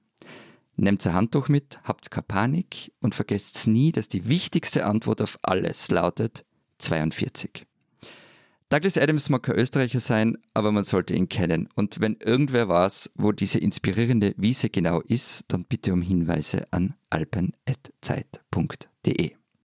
[0.76, 5.38] nehmt ein Handtuch mit, habt keine Panik und vergesst nie, dass die wichtigste Antwort auf
[5.44, 6.46] alles lautet
[6.80, 7.68] 42.
[8.72, 11.68] Douglas Adams mag kein Österreicher sein, aber man sollte ihn kennen.
[11.76, 16.94] Und wenn irgendwer weiß, wo diese inspirierende Wiese genau ist, dann bitte um Hinweise an
[17.10, 19.32] alpen.zeit.de.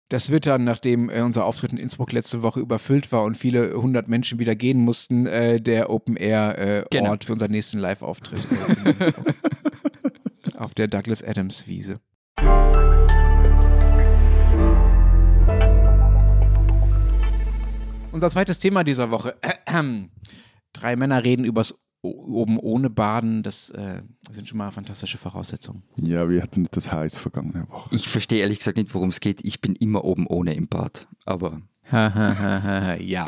[0.09, 3.81] Das wird dann, nachdem äh, unser Auftritt in Innsbruck letzte Woche überfüllt war und viele
[3.81, 7.15] hundert Menschen wieder gehen mussten, äh, der Open-Air-Ort äh, genau.
[7.23, 9.13] für unseren nächsten Live-Auftritt äh,
[10.57, 12.01] auf der Douglas Adams-Wiese.
[18.11, 19.35] Unser zweites Thema dieser Woche.
[20.73, 23.43] Drei Männer reden übers oben ohne Baden.
[23.43, 24.01] Das äh,
[24.31, 25.83] sind schon mal fantastische Voraussetzungen.
[26.01, 27.93] Ja, wir hatten das heiß vergangene Woche.
[27.95, 29.43] Ich verstehe ehrlich gesagt nicht, worum es geht.
[29.43, 31.07] Ich bin immer oben ohne im Bad.
[31.25, 31.61] Aber.
[31.91, 33.27] ja.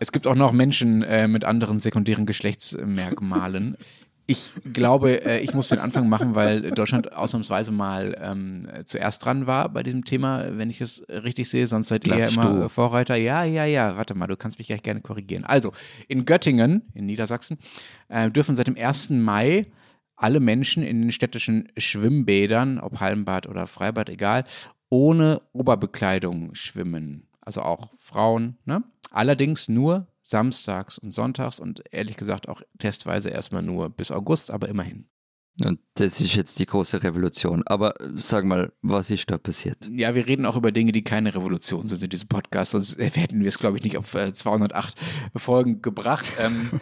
[0.00, 3.76] es gibt auch noch Menschen äh, mit anderen sekundären Geschlechtsmerkmalen
[4.28, 9.46] ich glaube, äh, ich muss den Anfang machen, weil Deutschland ausnahmsweise mal ähm, zuerst dran
[9.46, 11.66] war bei diesem Thema, wenn ich es richtig sehe.
[11.66, 12.68] Sonst seid ihr ja immer du.
[12.68, 13.16] Vorreiter.
[13.16, 15.44] Ja, ja, ja, warte mal, du kannst mich gleich gerne korrigieren.
[15.44, 15.72] Also,
[16.08, 17.58] in Göttingen, in Niedersachsen,
[18.08, 19.10] äh, dürfen seit dem 1.
[19.10, 19.66] Mai
[20.16, 24.44] alle Menschen in den städtischen Schwimmbädern, ob Hallenbad oder Freibad, egal,
[24.88, 27.28] ohne Oberbekleidung schwimmen.
[27.40, 28.82] Also auch Frauen, ne?
[29.12, 34.68] Allerdings nur samstags und sonntags und ehrlich gesagt auch testweise erstmal nur bis August, aber
[34.68, 35.08] immerhin.
[35.64, 37.62] Und das ist jetzt die große Revolution.
[37.66, 39.88] Aber äh, sag mal, was ist da passiert?
[39.90, 43.40] Ja, wir reden auch über Dinge, die keine Revolution sind in diesem Podcast, sonst hätten
[43.40, 44.94] wir es, glaube ich, nicht auf 208
[45.34, 46.26] äh, Folgen gebracht.
[46.38, 46.70] Ähm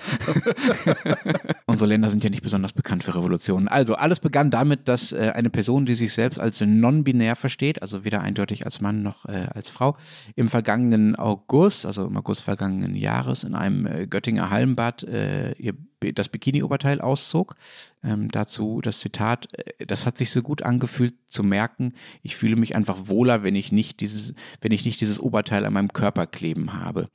[1.66, 3.68] Unsere Länder sind ja nicht besonders bekannt für Revolutionen.
[3.68, 8.04] Also, alles begann damit, dass äh, eine Person, die sich selbst als non-binär versteht, also
[8.04, 9.96] weder eindeutig als Mann noch als Frau,
[10.34, 15.74] im vergangenen August, also im August vergangenen Jahres, in einem Göttinger Hallenbad ihr
[16.12, 17.54] das Bikini-Oberteil auszog.
[18.02, 22.56] Ähm, dazu das Zitat, äh, das hat sich so gut angefühlt zu merken, ich fühle
[22.56, 26.26] mich einfach wohler, wenn ich nicht dieses, wenn ich nicht dieses Oberteil an meinem Körper
[26.26, 27.08] kleben habe.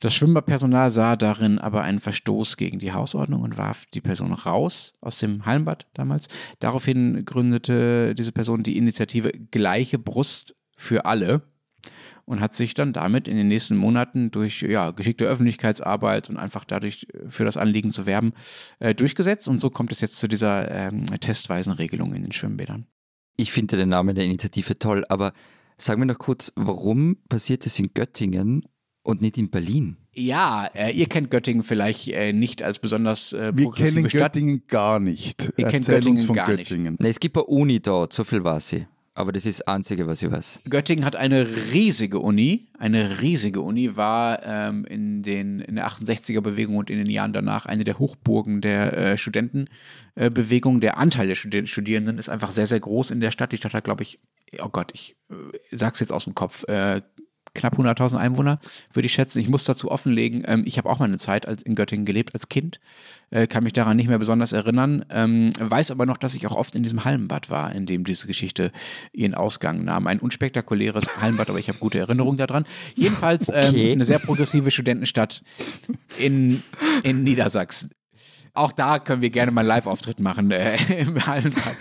[0.00, 4.92] Das Schwimmbadpersonal sah darin aber einen Verstoß gegen die Hausordnung und warf die Person raus
[5.00, 6.28] aus dem Hallenbad damals.
[6.58, 11.42] Daraufhin gründete diese Person die Initiative Gleiche Brust für alle
[12.26, 16.64] und hat sich dann damit in den nächsten Monaten durch ja, geschickte Öffentlichkeitsarbeit und einfach
[16.64, 18.32] dadurch äh, für das Anliegen zu werben,
[18.78, 19.48] äh, durchgesetzt.
[19.48, 22.86] Und so kommt es jetzt zu dieser ähm, testweisen Regelung in den Schwimmbädern.
[23.36, 25.32] Ich finde den Namen der Initiative toll, aber
[25.76, 28.64] sagen wir noch kurz, warum passiert es in Göttingen
[29.02, 29.96] und nicht in Berlin?
[30.14, 34.32] Ja, äh, ihr kennt Göttingen vielleicht äh, nicht als besonders äh, Wir kennen Stadt.
[34.32, 35.52] Göttingen gar nicht.
[35.56, 36.92] Ihr kennt Göttingen gar Göttingen.
[36.92, 37.00] nicht.
[37.00, 40.06] Nee, es gibt eine Uni dort, so viel war sie aber das ist das Einzige,
[40.08, 40.60] was ich weiß.
[40.68, 42.66] Göttingen hat eine riesige Uni.
[42.78, 47.66] Eine riesige Uni war ähm, in, den, in der 68er-Bewegung und in den Jahren danach
[47.66, 50.78] eine der Hochburgen der äh, Studentenbewegung.
[50.78, 53.52] Äh, der Anteil der Studierenden ist einfach sehr, sehr groß in der Stadt.
[53.52, 54.18] Die Stadt hat, glaube ich,
[54.60, 55.34] oh Gott, ich äh,
[55.70, 57.00] sag's jetzt aus dem Kopf, äh,
[57.54, 58.58] knapp 100.000 Einwohner,
[58.92, 59.38] würde ich schätzen.
[59.38, 62.34] Ich muss dazu offenlegen, ähm, ich habe auch mal eine Zeit als, in Göttingen gelebt
[62.34, 62.80] als Kind,
[63.30, 66.56] äh, kann mich daran nicht mehr besonders erinnern, ähm, weiß aber noch, dass ich auch
[66.56, 68.72] oft in diesem Hallenbad war, in dem diese Geschichte
[69.12, 70.06] ihren Ausgang nahm.
[70.06, 72.64] Ein unspektakuläres Hallenbad, aber ich habe gute Erinnerungen daran.
[72.94, 73.92] Jedenfalls ähm, okay.
[73.92, 75.42] eine sehr progressive Studentenstadt
[76.18, 76.62] in,
[77.02, 77.90] in Niedersachsen.
[78.52, 81.76] Auch da können wir gerne mal einen Live-Auftritt machen äh, im Hallenbad.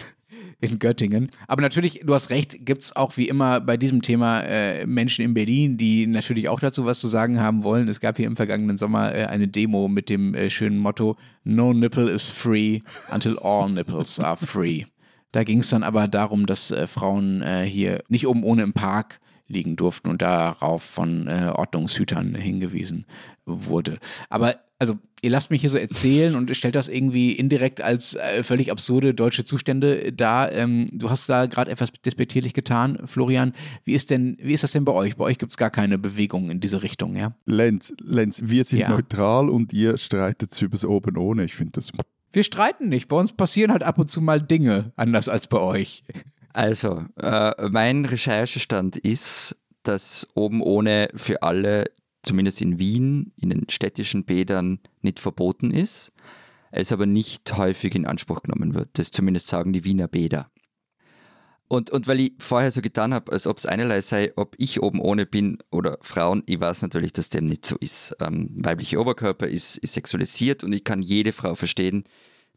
[0.64, 1.30] In Göttingen.
[1.47, 5.26] Aber natürlich, du hast recht, gibt es auch wie immer bei diesem Thema äh, Menschen
[5.26, 7.89] in Berlin, die natürlich auch dazu was zu sagen haben wollen.
[7.89, 11.74] Es gab hier im vergangenen Sommer äh, eine Demo mit dem äh, schönen Motto No
[11.74, 12.80] nipple is free
[13.11, 14.86] until all nipples are free.
[15.34, 18.72] Da ging es dann aber darum, dass äh, Frauen äh, hier nicht oben ohne im
[18.72, 23.06] Park liegen durften und darauf von äh, Ordnungshütern hingewiesen
[23.46, 24.00] wurde.
[24.30, 28.44] Aber also ihr lasst mich hier so erzählen und stellt das irgendwie indirekt als äh,
[28.44, 30.52] völlig absurde deutsche Zustände dar.
[30.52, 33.54] Ähm, du hast da gerade etwas despektierlich getan, Florian.
[33.86, 35.16] Wie ist denn, wie ist das denn bei euch?
[35.16, 37.34] Bei euch gibt es gar keine Bewegung in diese Richtung, ja?
[37.46, 38.89] Lenz, Lenz, wir sind Ja.
[38.89, 41.46] neutral und ihr streitet übers Oben ohne.
[41.46, 41.91] Ich finde das.
[42.32, 43.08] Wir streiten nicht.
[43.08, 46.04] Bei uns passieren halt ab und zu mal Dinge, anders als bei euch.
[46.54, 51.86] Also, äh, mein Recherchestand ist, dass oben ohne für alle,
[52.22, 56.14] zumindest in Wien, in den städtischen Bädern nicht verboten ist,
[56.72, 58.89] es aber nicht häufig in Anspruch genommen wird.
[58.93, 60.49] Das zumindest sagen die Wiener Bäder.
[61.68, 64.82] Und, und weil ich vorher so getan habe, als ob es einerlei sei, ob ich
[64.82, 68.16] oben ohne bin oder Frauen, ich weiß natürlich, dass dem nicht so ist.
[68.20, 72.04] Ähm, weiblicher Oberkörper ist, ist sexualisiert und ich kann jede Frau verstehen,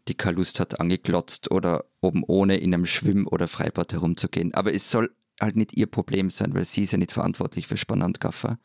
[0.09, 4.54] die keine hat, angeglotzt oder oben ohne in einem Schwimm- oder Freibad herumzugehen.
[4.54, 7.76] Aber es soll halt nicht ihr Problem sein, weil sie ist ja nicht verantwortlich für
[7.76, 8.59] Spanner und Gaffer.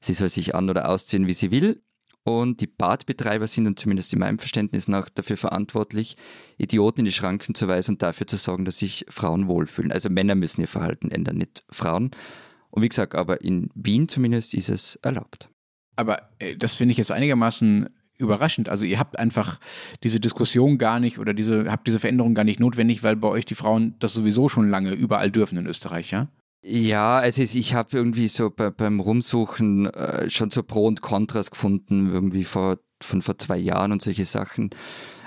[0.00, 1.82] Sie soll sich an- oder ausziehen, wie sie will.
[2.24, 6.16] Und die Badbetreiber sind dann zumindest in meinem Verständnis nach dafür verantwortlich,
[6.58, 9.92] Idioten in die Schranken zu weisen und dafür zu sorgen, dass sich Frauen wohlfühlen.
[9.92, 12.10] Also Männer müssen ihr Verhalten ändern, nicht Frauen.
[12.70, 15.50] Und wie gesagt, aber in Wien zumindest ist es erlaubt.
[15.94, 17.88] Aber äh, das finde ich jetzt einigermaßen
[18.18, 18.68] überraschend.
[18.68, 19.58] Also ihr habt einfach
[20.02, 23.44] diese Diskussion gar nicht oder diese, habt diese Veränderung gar nicht notwendig, weil bei euch
[23.44, 26.28] die Frauen das sowieso schon lange überall dürfen in Österreich, ja?
[26.62, 31.52] Ja, also ich habe irgendwie so bei, beim Rumsuchen äh, schon so Pro und Kontras
[31.52, 34.70] gefunden, irgendwie vor, von vor zwei Jahren und solche Sachen.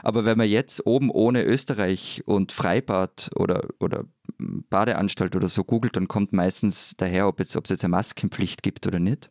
[0.03, 4.05] Aber wenn man jetzt oben ohne Österreich und Freibad oder, oder
[4.37, 8.87] Badeanstalt oder so googelt, dann kommt meistens daher, ob es jetzt, jetzt eine Maskenpflicht gibt
[8.87, 9.29] oder nicht.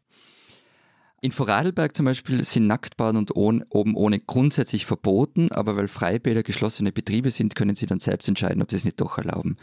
[1.20, 6.44] In Vorarlberg zum Beispiel sind Nacktbaden und ohn, oben ohne grundsätzlich verboten, aber weil Freibäder
[6.44, 9.56] geschlossene Betriebe sind, können sie dann selbst entscheiden, ob sie es nicht doch erlauben.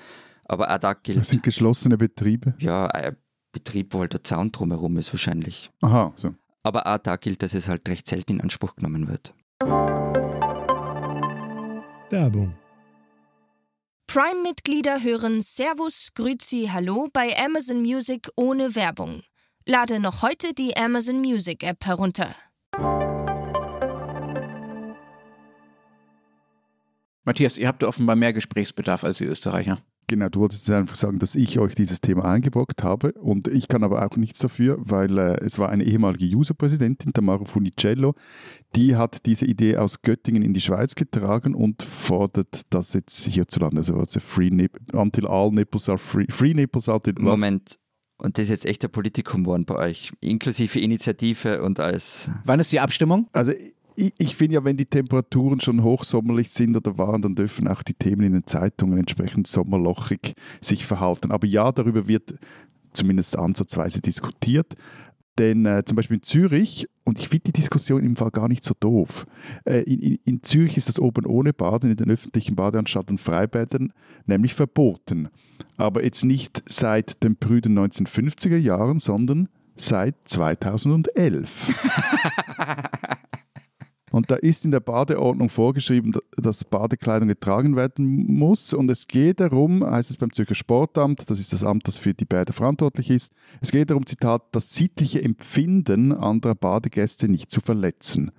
[0.43, 2.55] Aber auch da gilt, Das sind geschlossene Betriebe.
[2.59, 3.15] ja, ein
[3.53, 5.71] Betrieb, wo halt der Zaun drumherum ist wahrscheinlich.
[5.81, 6.33] Aha, so.
[6.63, 9.33] Aber auch da gilt, dass es halt recht selten in Anspruch genommen wird.
[12.09, 12.55] Werbung.
[14.07, 19.23] Prime-Mitglieder hören Servus, Grüzi, Hallo bei Amazon Music ohne Werbung.
[19.67, 22.27] Lade noch heute die Amazon Music App herunter.
[27.23, 29.79] Matthias, ihr habt offenbar mehr Gesprächsbedarf als die Österreicher.
[30.05, 33.67] Genau, du wolltest jetzt einfach sagen, dass ich euch dieses Thema eingebrockt habe und ich
[33.67, 38.13] kann aber auch nichts dafür, weil äh, es war eine ehemalige User-Präsidentin, Tamara Funicello,
[38.75, 43.77] die hat diese Idee aus Göttingen in die Schweiz getragen und fordert das jetzt hierzulande,
[43.77, 47.23] also, also free nip until all nipples are free, free nipples until was?
[47.23, 47.79] Moment,
[48.17, 52.29] und das ist jetzt echt ein Politikum geworden bei euch, inklusive Initiative und alles.
[52.45, 53.27] Wann ist die Abstimmung?
[53.33, 53.51] Also
[53.95, 57.83] ich, ich finde ja, wenn die Temperaturen schon hochsommerlich sind oder waren, dann dürfen auch
[57.83, 61.31] die Themen in den Zeitungen entsprechend sommerlochig sich verhalten.
[61.31, 62.35] Aber ja, darüber wird
[62.93, 64.75] zumindest ansatzweise diskutiert.
[65.37, 68.63] Denn äh, zum Beispiel in Zürich, und ich finde die Diskussion im Fall gar nicht
[68.63, 69.27] so doof,
[69.65, 73.21] äh, in, in, in Zürich ist das oben ohne Baden in den öffentlichen Badeanstalten und
[73.21, 73.91] Freibädern
[74.25, 75.29] nämlich verboten.
[75.77, 81.73] Aber jetzt nicht seit den prüden 1950er Jahren, sondern seit 2011.
[84.15, 88.73] Und da ist in der Badeordnung vorgeschrieben, dass Badekleidung getragen werden muss.
[88.73, 92.13] Und es geht darum, heißt es beim Zürcher Sportamt, das ist das Amt, das für
[92.13, 97.59] die Bäder verantwortlich ist, es geht darum, Zitat, das sittliche Empfinden anderer Badegäste nicht zu
[97.59, 98.31] verletzen.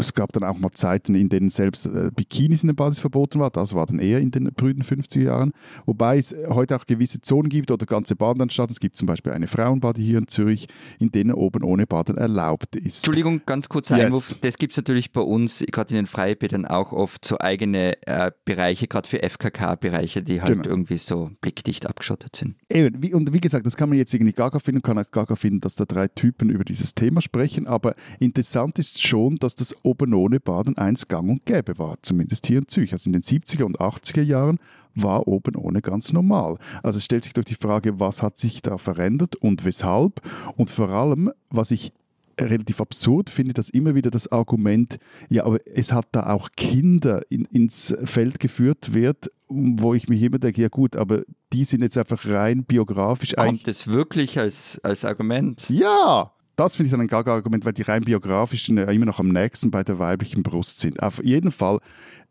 [0.00, 3.40] Es gab dann auch mal Zeiten, in denen selbst äh, Bikinis in den Badis verboten
[3.40, 3.50] war.
[3.50, 5.52] Das war dann eher in den prüden 50er Jahren.
[5.86, 8.72] Wobei es heute auch gewisse Zonen gibt oder ganze Badeanstalten.
[8.72, 10.68] Es gibt zum Beispiel eine Frauenbade hier in Zürich,
[10.98, 12.98] in denen oben ohne Baden erlaubt ist.
[12.98, 14.06] Entschuldigung, ganz kurzer Yes.
[14.06, 14.34] Einwurf.
[14.42, 18.30] Das gibt es natürlich bei uns, gerade in den Freibädern, auch oft so eigene äh,
[18.44, 20.68] Bereiche, gerade für FKK-Bereiche, die halt Genau.
[20.68, 22.56] irgendwie so blickdicht abgeschottet sind.
[22.70, 25.36] Eben, wie, und wie gesagt, das kann man jetzt irgendwie gaga finden, kann auch gaga
[25.36, 29.74] finden, dass da drei Typen über dieses Thema sprechen, aber interessant ist schon, dass das
[29.84, 32.92] oben ohne Baden eins gang und gäbe war, zumindest hier in Zürich.
[32.92, 34.58] Also in den 70er und 80er Jahren
[34.94, 36.58] war oben ohne ganz normal.
[36.82, 40.20] Also es stellt sich doch die Frage, was hat sich da verändert und weshalb
[40.56, 41.92] und vor allem, was ich
[42.38, 47.22] relativ absurd finde, dass immer wieder das Argument, ja, aber es hat da auch Kinder
[47.28, 51.22] in, ins Feld geführt wird, wo ich mich immer denke, ja gut, aber
[51.52, 53.34] die sind jetzt einfach rein biografisch.
[53.34, 55.68] Kommt es wirklich als, als Argument?
[55.70, 56.32] Ja!
[56.56, 59.70] Das finde ich dann ein Gaga-Argument, weil die rein biografischen ja immer noch am nächsten
[59.70, 61.00] bei der weiblichen Brust sind.
[61.00, 61.78] Auf jeden Fall,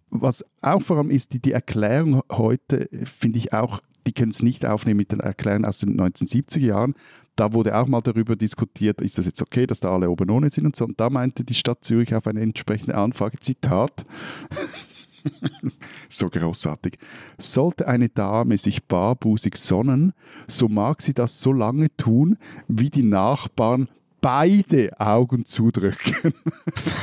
[0.10, 4.41] was auch vor allem ist, die, die Erklärung heute, finde ich auch, die können es
[4.41, 6.95] nicht aufnehmen mit den Erklärungen aus den 1970er Jahren.
[7.36, 10.49] Da wurde auch mal darüber diskutiert, ist das jetzt okay, dass da alle oben ohne
[10.49, 10.86] sind und so.
[10.86, 14.05] Und da meinte die Stadt Zürich auf eine entsprechende Anfrage, Zitat,
[16.10, 16.97] so großartig.
[17.38, 20.14] Sollte eine Dame sich barbusig sonnen,
[20.47, 22.38] so mag sie das so lange tun,
[22.68, 23.89] wie die Nachbarn
[24.22, 26.34] beide Augen zudrücken.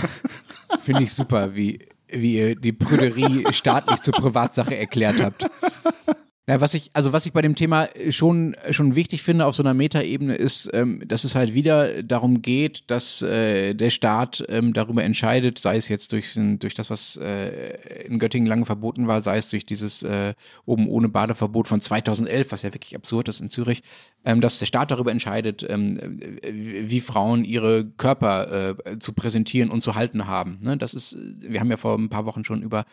[0.81, 5.47] Finde ich super, wie, wie ihr die Prüderie staatlich zur Privatsache erklärt habt.
[6.47, 9.63] Ja, was ich, also was ich bei dem Thema schon, schon wichtig finde auf so
[9.63, 14.75] einer Metaebene ist, ähm, dass es halt wieder darum geht, dass äh, der Staat ähm,
[14.75, 19.23] darüber entscheidet, sei es jetzt durch, durch das, was äh, in Göttingen lange verboten war,
[19.23, 20.35] sei es durch dieses äh,
[20.67, 23.83] oben ohne Badeverbot von 2011, was ja wirklich absurd ist in Zürich,
[24.27, 29.81] ähm, dass der Staat darüber entscheidet, ähm, wie Frauen ihre Körper äh, zu präsentieren und
[29.81, 30.59] zu halten haben.
[30.61, 30.77] Ne?
[30.77, 32.85] Das ist, wir haben ja vor ein paar Wochen schon über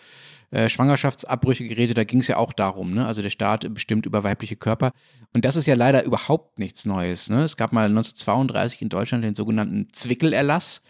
[0.51, 3.05] äh, Schwangerschaftsabbrüche geredet, da ging es ja auch darum, ne?
[3.05, 4.91] also der Staat bestimmt über weibliche Körper.
[5.33, 7.29] Und das ist ja leider überhaupt nichts Neues.
[7.29, 7.43] Ne?
[7.43, 10.81] Es gab mal 1932 in Deutschland den sogenannten Zwickelerlass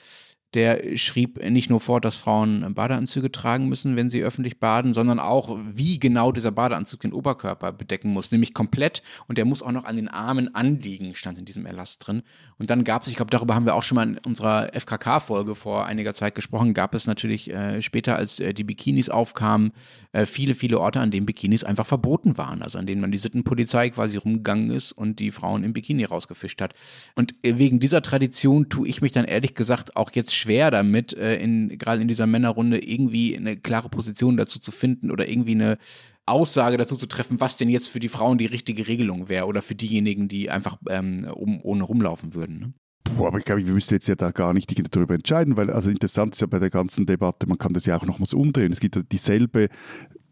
[0.53, 5.19] der schrieb nicht nur vor, dass Frauen Badeanzüge tragen müssen, wenn sie öffentlich baden, sondern
[5.19, 9.01] auch, wie genau dieser Badeanzug den Oberkörper bedecken muss, nämlich komplett.
[9.27, 12.23] Und der muss auch noch an den Armen anliegen, stand in diesem Erlass drin.
[12.57, 15.55] Und dann gab es, ich glaube, darüber haben wir auch schon mal in unserer FKK-Folge
[15.55, 19.71] vor einiger Zeit gesprochen, gab es natürlich äh, später, als äh, die Bikinis aufkamen,
[20.11, 22.61] äh, viele, viele Orte, an denen Bikinis einfach verboten waren.
[22.61, 26.61] Also an denen man die Sittenpolizei quasi rumgegangen ist und die Frauen im Bikini rausgefischt
[26.61, 26.73] hat.
[27.15, 31.13] Und äh, wegen dieser Tradition tue ich mich dann ehrlich gesagt auch jetzt schwer damit,
[31.13, 35.51] äh, in, gerade in dieser Männerrunde irgendwie eine klare Position dazu zu finden oder irgendwie
[35.51, 35.77] eine
[36.25, 39.61] Aussage dazu zu treffen, was denn jetzt für die Frauen die richtige Regelung wäre oder
[39.61, 42.59] für diejenigen, die einfach ähm, um, ohne rumlaufen würden.
[42.59, 42.73] Ne?
[43.15, 45.89] Boah, aber ich glaube, wir müssen jetzt ja da gar nicht darüber entscheiden, weil also
[45.89, 48.71] interessant ist ja bei der ganzen Debatte, man kann das ja auch nochmals umdrehen.
[48.71, 49.67] Es gibt ja dieselbe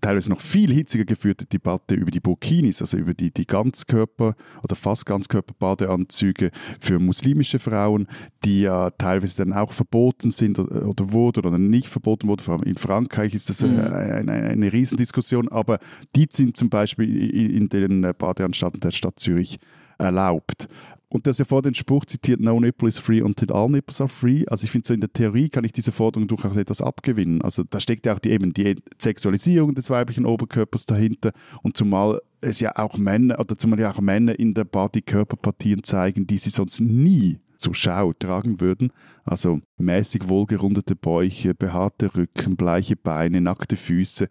[0.02, 4.76] teilweise noch viel hitziger geführte Debatte über die Burkinis, also über die, die Ganzkörper- oder
[4.76, 8.08] fast Ganzkörper-Badeanzüge für muslimische Frauen,
[8.46, 12.42] die ja teilweise dann auch verboten sind oder, oder wurden oder nicht verboten wurden.
[12.42, 13.80] Vor allem in Frankreich ist das mhm.
[13.80, 15.80] eine, eine, eine Riesendiskussion, aber
[16.16, 19.60] die sind zum Beispiel in den Badeanstalten der Stadt Zürich
[19.98, 20.68] erlaubt.
[21.12, 24.08] Und das ja vor den Spruch zitiert, no nipple is free until all nipples are
[24.08, 24.46] free.
[24.48, 27.42] Also ich finde so in der Theorie kann ich diese Forderung durchaus etwas abgewinnen.
[27.42, 31.32] Also da steckt ja auch die, eben die Sexualisierung des weiblichen Oberkörpers dahinter
[31.64, 35.84] und zumal es ja auch Männer, oder zumal ja auch Männer in der Body Körperpartien
[35.84, 38.92] zeigen, die sie sonst nie zur Schau tragen würden.
[39.24, 44.30] Also mäßig wohlgerundete Bäuche, behaarte Rücken, bleiche Beine, nackte Füße.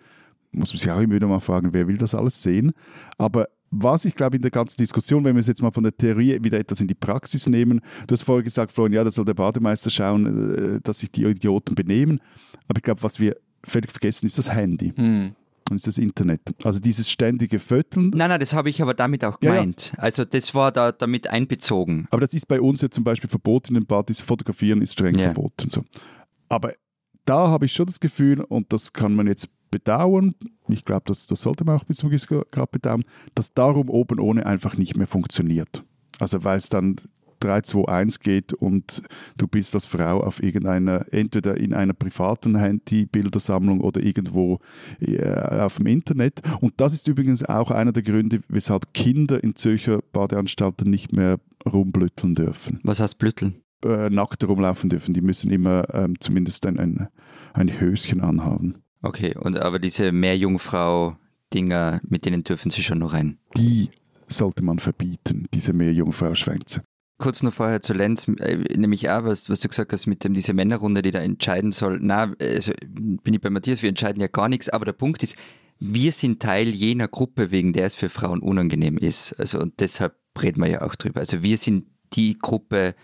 [0.52, 2.72] Muss man sich auch immer wieder mal fragen, wer will das alles sehen?
[3.18, 5.96] Aber was ich glaube in der ganzen Diskussion, wenn wir es jetzt mal von der
[5.96, 9.24] Theorie wieder etwas in die Praxis nehmen, du hast vorher gesagt, Florian, ja, da soll
[9.24, 12.20] der Bademeister schauen, äh, dass sich die Idioten benehmen.
[12.68, 14.92] Aber ich glaube, was wir völlig vergessen, ist das Handy.
[14.96, 15.34] Hm.
[15.70, 16.40] Und ist das Internet.
[16.64, 18.10] Also dieses ständige Fötteln.
[18.14, 19.88] Nein, nein, das habe ich aber damit auch gemeint.
[19.88, 20.02] Ja, ja.
[20.02, 22.06] Also das war da damit einbezogen.
[22.10, 24.22] Aber das ist bei uns ja zum Beispiel verboten in den Partys.
[24.22, 25.24] Fotografieren ist streng ja.
[25.24, 25.68] verboten.
[25.68, 25.84] So.
[26.48, 26.72] Aber
[27.26, 30.34] da habe ich schon das Gefühl, und das kann man jetzt bedauern,
[30.68, 33.04] ich glaube, das, das sollte man auch bis zum Grad bedauern,
[33.34, 35.84] dass darum oben ohne einfach nicht mehr funktioniert.
[36.18, 36.96] Also weil es dann
[37.40, 39.02] 3, 2, 1 geht und
[39.36, 44.58] du bist als Frau auf irgendeiner, entweder in einer privaten Handy-Bildersammlung oder irgendwo
[45.00, 46.42] äh, auf dem Internet.
[46.60, 51.38] Und das ist übrigens auch einer der Gründe, weshalb Kinder in Zürcher Badeanstalten nicht mehr
[51.70, 52.80] rumblütteln dürfen.
[52.82, 53.62] Was heißt blütteln?
[53.84, 55.14] Äh, nackt rumlaufen dürfen.
[55.14, 57.08] Die müssen immer ähm, zumindest ein, ein,
[57.52, 58.82] ein Höschen anhaben.
[59.03, 63.38] Okay, und aber diese Meerjungfrau-Dinger, mit denen dürfen Sie schon noch rein?
[63.57, 63.90] Die
[64.26, 66.82] sollte man verbieten, diese Meerjungfrau-Schwänze.
[67.18, 70.34] Kurz noch vorher zu Lenz, äh, nämlich auch, was, was du gesagt hast mit dem,
[70.34, 71.99] diese Männerrunde, die da entscheiden soll.
[72.01, 75.36] Na, also bin ich bei Matthias, wir entscheiden ja gar nichts, aber der Punkt ist,
[75.80, 79.32] wir sind Teil jener Gruppe, wegen der es für Frauen unangenehm ist.
[79.32, 81.20] Also und deshalb reden wir ja auch drüber.
[81.20, 82.94] Also wir sind die Gruppe,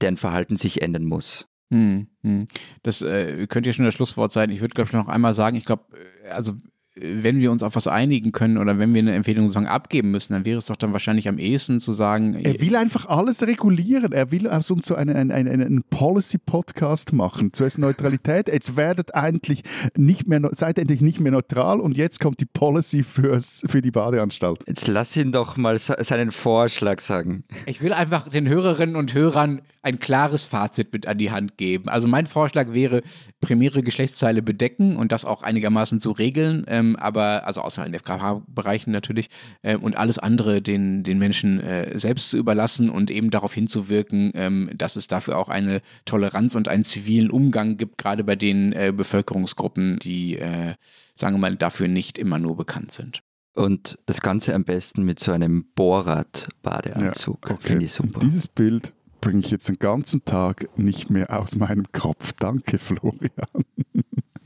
[0.00, 1.46] deren Verhalten sich ändern muss.
[1.70, 2.46] Hm, hm.
[2.82, 4.50] Das äh, könnte ja schon das Schlusswort sein.
[4.50, 5.84] Ich würde, glaube ich, noch einmal sagen, ich glaube,
[6.24, 6.54] äh, also
[6.96, 10.32] wenn wir uns auf was einigen können oder wenn wir eine Empfehlung sozusagen abgeben müssen,
[10.32, 12.34] dann wäre es doch dann wahrscheinlich am ehesten zu sagen.
[12.34, 14.12] Er will einfach alles regulieren.
[14.12, 17.52] Er will aus uns so einen, einen, einen Policy-Podcast machen.
[17.52, 18.48] Zuerst Neutralität.
[18.48, 19.62] Jetzt werdet endlich
[19.96, 23.90] nicht mehr, seid endlich nicht mehr neutral und jetzt kommt die Policy fürs, für die
[23.90, 24.62] Badeanstalt.
[24.68, 27.42] Jetzt lass ihn doch mal seinen Vorschlag sagen.
[27.66, 31.88] Ich will einfach den Hörerinnen und Hörern ein klares Fazit mit an die Hand geben.
[31.88, 33.02] Also mein Vorschlag wäre,
[33.40, 36.64] primäre Geschlechtsteile bedecken und das auch einigermaßen zu regeln.
[36.68, 39.28] Ähm, ähm, aber also außer in FKH-Bereichen natürlich
[39.62, 44.32] ähm, und alles andere den, den Menschen äh, selbst zu überlassen und eben darauf hinzuwirken,
[44.34, 48.72] ähm, dass es dafür auch eine Toleranz und einen zivilen Umgang gibt, gerade bei den
[48.72, 50.74] äh, Bevölkerungsgruppen, die, äh,
[51.14, 53.22] sagen wir mal, dafür nicht immer nur bekannt sind.
[53.54, 57.38] Und das Ganze am besten mit so einem Bohrrad-Badeanzug.
[57.46, 57.68] Ja, okay.
[57.68, 58.18] Finde ich super.
[58.20, 62.32] Dieses Bild bringe ich jetzt den ganzen Tag nicht mehr aus meinem Kopf.
[62.32, 63.64] Danke, Florian.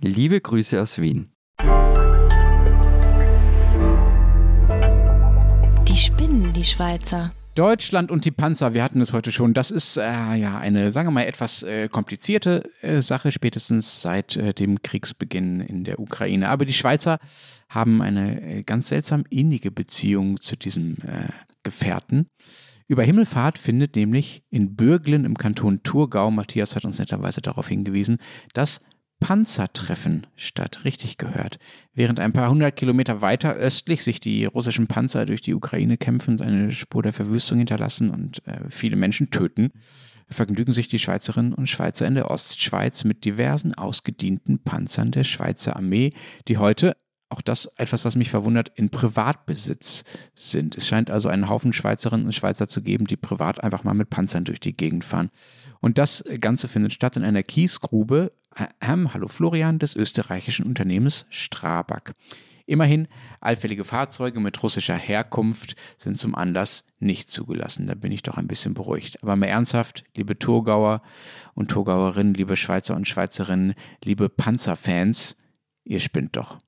[0.01, 1.31] Liebe Grüße aus Wien.
[6.59, 7.31] Die Schweizer.
[7.55, 9.55] Deutschland und die Panzer, wir hatten es heute schon.
[9.55, 14.37] Das ist äh, ja eine, sagen wir mal, etwas äh, komplizierte äh, Sache, spätestens seit
[14.37, 16.49] äh, dem Kriegsbeginn in der Ukraine.
[16.49, 17.19] Aber die Schweizer
[17.69, 21.29] haben eine äh, ganz seltsam innige Beziehung zu diesem äh,
[21.63, 22.27] Gefährten.
[22.89, 28.19] Über Himmelfahrt findet nämlich in Bürglen im Kanton Thurgau, Matthias hat uns netterweise darauf hingewiesen,
[28.53, 28.81] das
[29.21, 31.59] Panzertreffen statt, richtig gehört.
[31.93, 36.41] Während ein paar hundert Kilometer weiter östlich sich die russischen Panzer durch die Ukraine kämpfen
[36.41, 39.73] eine Spur der Verwüstung hinterlassen und äh, viele Menschen töten,
[40.29, 45.77] vergnügen sich die Schweizerinnen und Schweizer in der Ostschweiz mit diversen ausgedienten Panzern der Schweizer
[45.77, 46.13] Armee,
[46.47, 46.97] die heute
[47.31, 50.05] auch das etwas, was mich verwundert, in Privatbesitz
[50.35, 50.77] sind.
[50.77, 54.09] Es scheint also einen Haufen Schweizerinnen und Schweizer zu geben, die privat einfach mal mit
[54.09, 55.31] Panzern durch die Gegend fahren.
[55.81, 58.33] Und das Ganze findet statt in einer Kiesgrube,
[58.81, 62.15] ähm, hallo Florian, des österreichischen Unternehmens Strabag.
[62.67, 63.09] Immerhin,
[63.41, 67.87] allfällige Fahrzeuge mit russischer Herkunft sind zum Anlass nicht zugelassen.
[67.87, 69.23] Da bin ich doch ein bisschen beruhigt.
[69.23, 71.01] Aber mal ernsthaft, liebe Thurgauer
[71.55, 73.75] und Thurgauerinnen, liebe Schweizer und Schweizerinnen,
[74.05, 75.39] liebe Panzerfans,
[75.85, 76.59] ihr spinnt doch.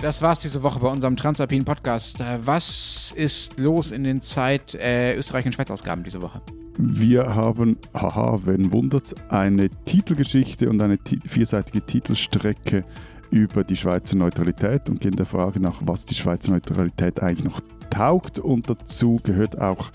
[0.00, 2.24] Das war's diese Woche bei unserem Transalpin Podcast.
[2.42, 6.40] Was ist los in den Zeit äh, Österreich- und Schweiz-Ausgaben diese Woche?
[6.78, 12.82] Wir haben, haha, wen wundert's, eine Titelgeschichte und eine vierseitige Titelstrecke
[13.30, 17.60] über die Schweizer Neutralität und gehen der Frage nach, was die Schweizer Neutralität eigentlich noch
[17.90, 18.38] taugt.
[18.38, 19.90] Und dazu gehört auch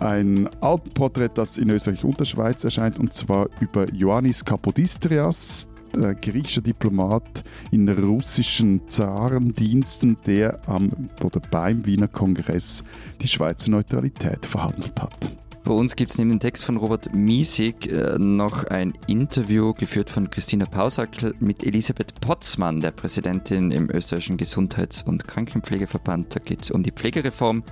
[0.00, 6.14] ein Alpenporträt, das in Österreich und der Schweiz erscheint, und zwar über Ioannis Kapodistrias, äh,
[6.14, 10.90] griechischer Diplomat in russischen Zarendiensten, der am
[11.22, 12.84] oder beim Wiener Kongress
[13.20, 15.30] die Schweizer Neutralität verhandelt hat.
[15.66, 20.10] Bei uns gibt es neben dem Text von Robert Miesig äh, noch ein Interview geführt
[20.10, 26.36] von Christina Pausackel mit Elisabeth Potzmann, der Präsidentin im österreichischen Gesundheits- und Krankenpflegeverband.
[26.36, 27.64] Da geht es um die Pflegereform.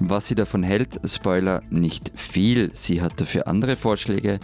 [0.00, 2.72] Was sie davon hält, Spoiler, nicht viel.
[2.74, 4.40] Sie hat dafür andere Vorschläge.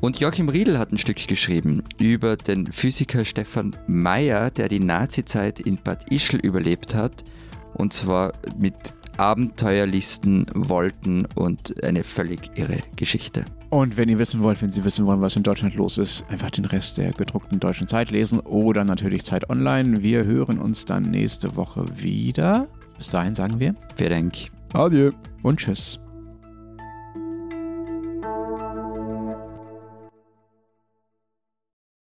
[0.00, 5.60] Und Joachim Riedel hat ein Stück geschrieben über den Physiker Stefan Meyer, der die Nazizeit
[5.60, 7.22] in Bad Ischl überlebt hat.
[7.74, 13.44] Und zwar mit Abenteuerlisten, Wolken und eine völlig irre Geschichte.
[13.68, 16.50] Und wenn ihr wissen wollt, wenn Sie wissen wollen, was in Deutschland los ist, einfach
[16.50, 20.02] den Rest der gedruckten deutschen Zeit lesen oder natürlich Zeit online.
[20.02, 22.66] Wir hören uns dann nächste Woche wieder.
[22.96, 23.74] Bis dahin sagen wir.
[23.98, 24.50] Wer denkt.
[24.72, 25.12] Adieu.
[25.42, 26.00] Und tschüss.